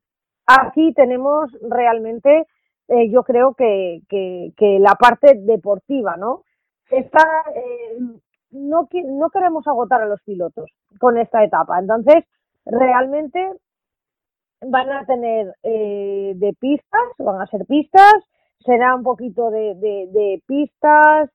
aquí 0.47 0.93
tenemos 0.93 1.51
realmente 1.61 2.47
eh, 2.87 3.09
yo 3.11 3.23
creo 3.23 3.53
que, 3.53 4.03
que, 4.07 4.53
que, 4.55 4.79
la 4.79 4.95
parte 4.95 5.35
deportiva, 5.35 6.15
¿no? 6.15 6.43
Está, 6.91 7.23
eh, 7.55 7.97
no, 8.51 8.87
no 8.91 9.29
queremos 9.31 9.67
agotar 9.67 10.01
a 10.01 10.05
los 10.05 10.21
pilotos 10.23 10.71
con 10.99 11.17
esta 11.17 11.43
etapa. 11.43 11.77
Entonces, 11.77 12.23
realmente 12.65 13.51
van 14.67 14.91
a 14.91 15.05
tener 15.05 15.53
eh, 15.63 16.33
de 16.35 16.53
pistas, 16.59 17.01
van 17.17 17.41
a 17.41 17.47
ser 17.47 17.65
pistas, 17.65 18.13
será 18.59 18.95
un 18.95 19.03
poquito 19.03 19.49
de, 19.51 19.75
de, 19.75 20.07
de 20.11 20.41
pistas 20.47 21.29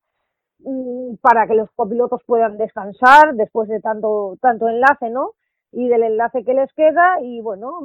mmm, 0.60 1.16
para 1.20 1.46
que 1.46 1.54
los 1.54 1.70
copilotos 1.72 2.22
puedan 2.26 2.56
descansar 2.58 3.34
después 3.34 3.68
de 3.68 3.80
tanto, 3.80 4.36
tanto 4.40 4.68
enlace, 4.68 5.10
¿no? 5.10 5.32
Y 5.72 5.88
del 5.88 6.02
enlace 6.02 6.44
que 6.44 6.54
les 6.54 6.72
queda 6.72 7.20
y 7.22 7.40
bueno, 7.40 7.80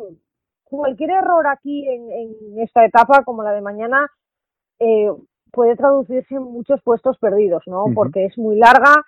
cualquier 0.64 1.12
error 1.12 1.46
aquí 1.48 1.88
en, 1.88 2.12
en 2.12 2.60
esta 2.60 2.86
etapa, 2.86 3.24
como 3.24 3.44
la 3.44 3.52
de 3.52 3.62
mañana, 3.62 4.08
eh, 4.80 5.12
puede 5.52 5.76
traducirse 5.76 6.36
en 6.36 6.44
muchos 6.44 6.82
puestos 6.82 7.18
perdidos, 7.20 7.64
¿no? 7.68 7.84
Uh 7.84 7.88
-huh. 7.90 7.94
Porque 7.94 8.26
es 8.26 8.38
muy 8.38 8.58
larga, 8.58 9.04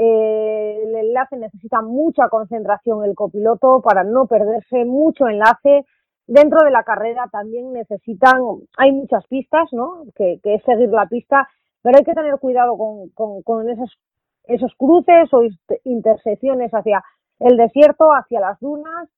eh, 0.00 0.80
el 0.84 0.94
enlace 0.94 1.36
necesita 1.36 1.82
mucha 1.82 2.28
concentración 2.28 3.04
el 3.04 3.16
copiloto 3.16 3.80
para 3.82 4.04
no 4.04 4.26
perderse 4.26 4.84
mucho 4.84 5.26
enlace. 5.26 5.86
Dentro 6.24 6.64
de 6.64 6.70
la 6.70 6.84
carrera 6.84 7.26
también 7.32 7.72
necesitan, 7.72 8.40
hay 8.76 8.92
muchas 8.92 9.26
pistas, 9.26 9.72
¿no? 9.72 10.04
Que, 10.14 10.38
es 10.44 10.62
seguir 10.62 10.90
la 10.90 11.06
pista, 11.06 11.48
pero 11.82 11.98
hay 11.98 12.04
que 12.04 12.14
tener 12.14 12.38
cuidado 12.38 12.78
con, 12.78 13.08
con, 13.08 13.42
con 13.42 13.68
esos, 13.68 13.90
esos 14.44 14.72
cruces 14.76 15.34
o 15.34 15.42
intersecciones 15.82 16.70
hacia 16.72 17.02
el 17.40 17.56
desierto, 17.56 18.12
hacia 18.12 18.38
las 18.38 18.60
dunas, 18.60 19.08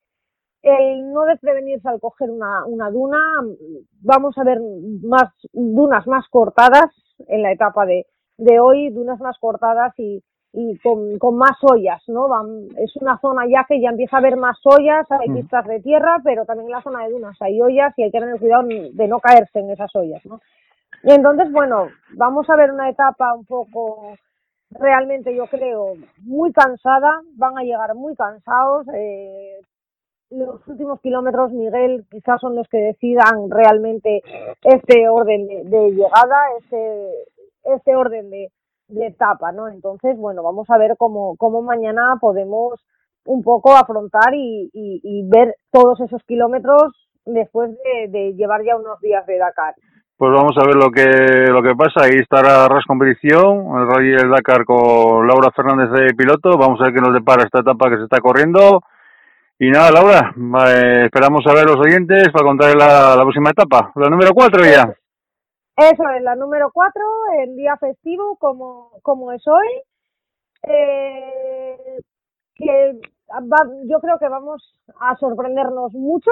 el 0.63 1.13
no 1.13 1.25
desprevenirse 1.27 1.89
al 1.91 2.01
coger 2.01 2.31
una, 2.31 2.65
una 2.65 2.91
duna, 2.91 3.19
vamos 4.01 4.39
a 4.39 4.45
ver 4.45 4.61
más 5.03 5.31
dunas 5.53 6.07
más 6.07 6.27
cortadas 6.31 6.91
en 7.29 7.43
la 7.43 7.53
etapa 7.53 7.85
de, 7.85 8.07
de 8.39 8.61
hoy, 8.61 8.89
dunas 8.91 9.21
más 9.21 9.39
cortadas 9.39 9.93
y, 9.99 10.23
y 10.53 10.79
con, 10.79 11.19
con 11.19 11.37
más 11.37 11.57
ollas, 11.63 12.03
¿no? 12.09 12.29
Van, 12.29 12.69
es 12.77 12.95
una 12.97 13.19
zona 13.21 13.47
ya 13.47 13.65
que 13.69 13.81
ya 13.81 13.91
empieza 13.91 14.17
a 14.17 14.21
haber 14.21 14.37
más 14.37 14.59
ollas, 14.65 15.07
hay 15.11 15.29
pistas 15.29 15.67
de 15.67 15.81
tierra, 15.81 16.21
pero 16.25 16.45
también 16.45 16.67
en 16.67 16.73
la 16.73 16.83
zona 16.83 17.05
de 17.05 17.13
dunas 17.13 17.37
hay 17.41 17.61
ollas 17.61 17.95
y 17.97 18.03
hay 18.03 18.11
que 18.11 18.19
tener 18.19 18.39
cuidado 18.39 18.65
de 18.67 19.09
no 19.09 19.21
caerse 19.21 19.61
en 19.61 19.71
esas 19.71 19.95
ollas, 19.95 20.25
¿no? 20.27 20.41
Y 21.05 21.13
entonces, 21.13 21.51
bueno, 21.53 21.89
vamos 22.15 22.51
a 22.51 22.57
ver 22.57 22.73
una 22.73 22.91
etapa 22.91 23.33
un 23.35 23.45
poco 23.45 24.15
realmente 24.71 25.35
yo 25.35 25.47
creo 25.47 25.95
muy 26.19 26.53
cansada, 26.53 27.23
van 27.37 27.59
a 27.59 27.63
llegar 27.63 27.95
muy 27.95 28.15
cansados, 28.15 28.87
eh, 28.95 29.61
los 30.31 30.67
últimos 30.69 31.01
kilómetros, 31.01 31.51
Miguel, 31.51 32.07
quizás 32.09 32.41
son 32.41 32.55
los 32.55 32.69
que 32.69 32.79
decidan 32.79 33.51
realmente 33.51 34.23
este 34.63 35.09
orden 35.09 35.47
de, 35.49 35.65
de 35.65 35.91
llegada, 35.91 36.37
este, 36.61 37.11
este 37.65 37.97
orden 37.97 38.31
de, 38.31 38.53
de, 38.91 39.07
etapa, 39.07 39.53
¿no? 39.53 39.69
Entonces, 39.69 40.17
bueno, 40.17 40.43
vamos 40.43 40.69
a 40.71 40.79
ver 40.79 40.97
cómo, 40.99 41.37
cómo 41.37 41.63
mañana 41.63 42.17
podemos 42.21 42.81
un 43.25 43.43
poco 43.43 43.77
afrontar 43.77 44.35
y, 44.35 44.71
y, 44.73 45.01
y 45.03 45.29
ver 45.29 45.57
todos 45.71 46.01
esos 46.01 46.23
kilómetros 46.25 46.93
después 47.25 47.71
de, 47.71 48.09
de, 48.09 48.35
llevar 48.35 48.63
ya 48.65 48.77
unos 48.77 49.01
días 49.01 49.27
de 49.27 49.39
Dakar. 49.39 49.75
Pues 50.17 50.33
vamos 50.33 50.53
a 50.59 50.67
ver 50.67 50.77
lo 50.77 50.91
que 50.91 51.51
lo 51.51 51.63
que 51.63 51.75
pasa. 51.75 52.05
Ahí 52.05 52.19
estará 52.21 52.69
Ras 52.69 52.85
Competición, 52.87 53.79
el 53.79 53.87
Rally 53.87 54.11
del 54.11 54.31
Dakar 54.31 54.65
con 54.65 55.27
Laura 55.27 55.51
Fernández 55.55 55.91
de 55.91 56.15
piloto. 56.15 56.59
Vamos 56.59 56.81
a 56.81 56.85
ver 56.85 56.95
qué 56.95 57.01
nos 57.01 57.15
depara 57.15 57.45
esta 57.45 57.61
etapa 57.61 57.89
que 57.89 57.97
se 57.97 58.05
está 58.05 58.21
corriendo. 58.21 58.83
Y 59.59 59.71
nada, 59.71 59.91
Laura, 59.91 60.35
eh, 60.69 61.05
esperamos 61.05 61.47
a 61.47 61.55
ver 61.55 61.65
los 61.65 61.77
oyentes 61.77 62.29
para 62.33 62.47
contar 62.47 62.75
la, 62.75 63.15
la 63.17 63.23
próxima 63.23 63.51
etapa, 63.51 63.93
la 63.95 64.09
número 64.09 64.33
4 64.33 64.65
ya. 64.65 64.95
Eso 65.77 66.03
es, 66.11 66.23
la 66.23 66.37
número 66.37 66.71
4, 66.73 67.03
el 67.43 67.57
día 67.57 67.77
festivo, 67.77 68.37
como, 68.37 68.91
como 69.03 69.33
es 69.33 69.43
hoy. 69.47 69.83
Eh, 70.63 72.01
que 72.55 73.01
yo 73.85 74.01
creo 74.01 74.19
que 74.19 74.29
vamos 74.29 74.63
a 75.01 75.17
sorprendernos 75.17 75.93
mucho, 75.95 76.31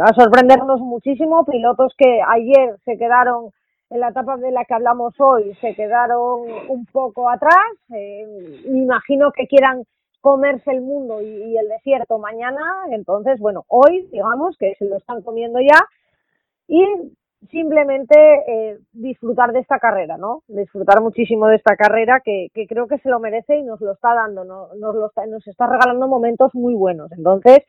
a 0.00 0.14
sorprendernos 0.14 0.80
muchísimo. 0.80 1.44
Pilotos 1.44 1.92
que 1.98 2.22
ayer 2.26 2.78
se 2.84 2.96
quedaron 2.96 3.50
en 3.90 4.00
la 4.00 4.08
etapa 4.08 4.36
de 4.36 4.50
la 4.50 4.64
que 4.64 4.74
hablamos 4.74 5.14
hoy, 5.18 5.54
se 5.60 5.74
quedaron 5.74 6.42
un 6.68 6.86
poco 6.86 7.28
atrás. 7.28 7.52
Eh, 7.94 8.62
me 8.66 8.78
imagino 8.78 9.32
que 9.32 9.46
quieran 9.46 9.84
comerse 10.20 10.70
el 10.70 10.80
mundo 10.80 11.20
y, 11.22 11.26
y, 11.26 11.56
el 11.56 11.68
desierto 11.68 12.18
mañana, 12.18 12.60
entonces, 12.90 13.38
bueno, 13.38 13.64
hoy, 13.68 14.08
digamos, 14.10 14.56
que 14.58 14.74
se 14.76 14.84
lo 14.86 14.96
están 14.96 15.22
comiendo 15.22 15.60
ya, 15.60 15.86
y 16.66 16.84
simplemente 17.50 18.16
eh, 18.46 18.78
disfrutar 18.92 19.52
de 19.52 19.60
esta 19.60 19.78
carrera, 19.78 20.16
¿no? 20.16 20.42
Disfrutar 20.48 21.00
muchísimo 21.00 21.46
de 21.46 21.56
esta 21.56 21.76
carrera 21.76 22.20
que, 22.24 22.50
creo 22.68 22.86
que 22.86 22.98
se 22.98 23.08
lo 23.08 23.20
merece 23.20 23.56
y 23.56 23.62
nos 23.62 23.80
lo 23.80 23.92
está 23.92 24.14
dando, 24.14 24.44
¿no? 24.44 24.68
nos, 24.78 24.94
lo 24.94 25.06
está, 25.06 25.26
nos 25.26 25.46
está 25.46 25.66
regalando 25.66 26.08
momentos 26.08 26.54
muy 26.54 26.74
buenos. 26.74 27.10
Entonces, 27.12 27.60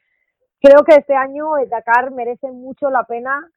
creo 0.59 0.83
que 0.83 0.95
este 0.95 1.15
año 1.15 1.57
el 1.57 1.69
Dakar 1.69 2.11
merece 2.11 2.51
mucho 2.51 2.89
la 2.89 3.03
pena 3.03 3.47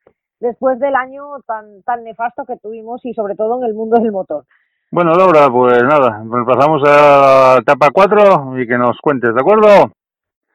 después 0.41 0.79
del 0.79 0.97
año 0.97 1.41
tan, 1.47 1.83
tan 1.83 2.05
nefasto 2.05 2.45
que 2.45 2.57
tuvimos 2.57 3.05
y 3.05 3.15
sobre 3.15 3.35
todo 3.35 3.59
en 3.59 3.65
el 3.65 3.75
mundo 3.75 3.99
del 3.99 4.13
motor. 4.13 4.45
Bueno, 4.91 5.15
Laura, 5.15 5.49
pues 5.51 5.83
nada, 5.85 6.23
pasamos 6.47 6.83
a 6.87 7.57
etapa 7.61 7.89
4 7.91 8.61
y 8.61 8.67
que 8.67 8.77
nos 8.77 8.99
cuentes, 9.01 9.35
¿de 9.35 9.41
acuerdo? 9.41 9.91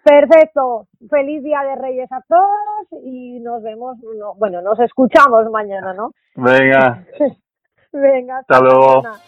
Perfecto. 0.08 0.88
Feliz 1.10 1.44
Día 1.44 1.60
de 1.64 1.76
Reyes 1.82 2.10
a 2.14 2.22
todos 2.30 3.04
y 3.04 3.42
nos 3.42 3.62
vemos, 3.62 3.98
no, 4.18 4.36
bueno, 4.36 4.62
nos 4.62 4.80
escuchamos 4.80 5.52
mañana, 5.52 5.94
¿no? 5.94 6.12
Venga. 6.36 7.06
Venga. 7.92 8.38
Hasta, 8.38 8.56
hasta 8.56 8.66
luego. 8.66 9.04
Mañana. 9.04 9.20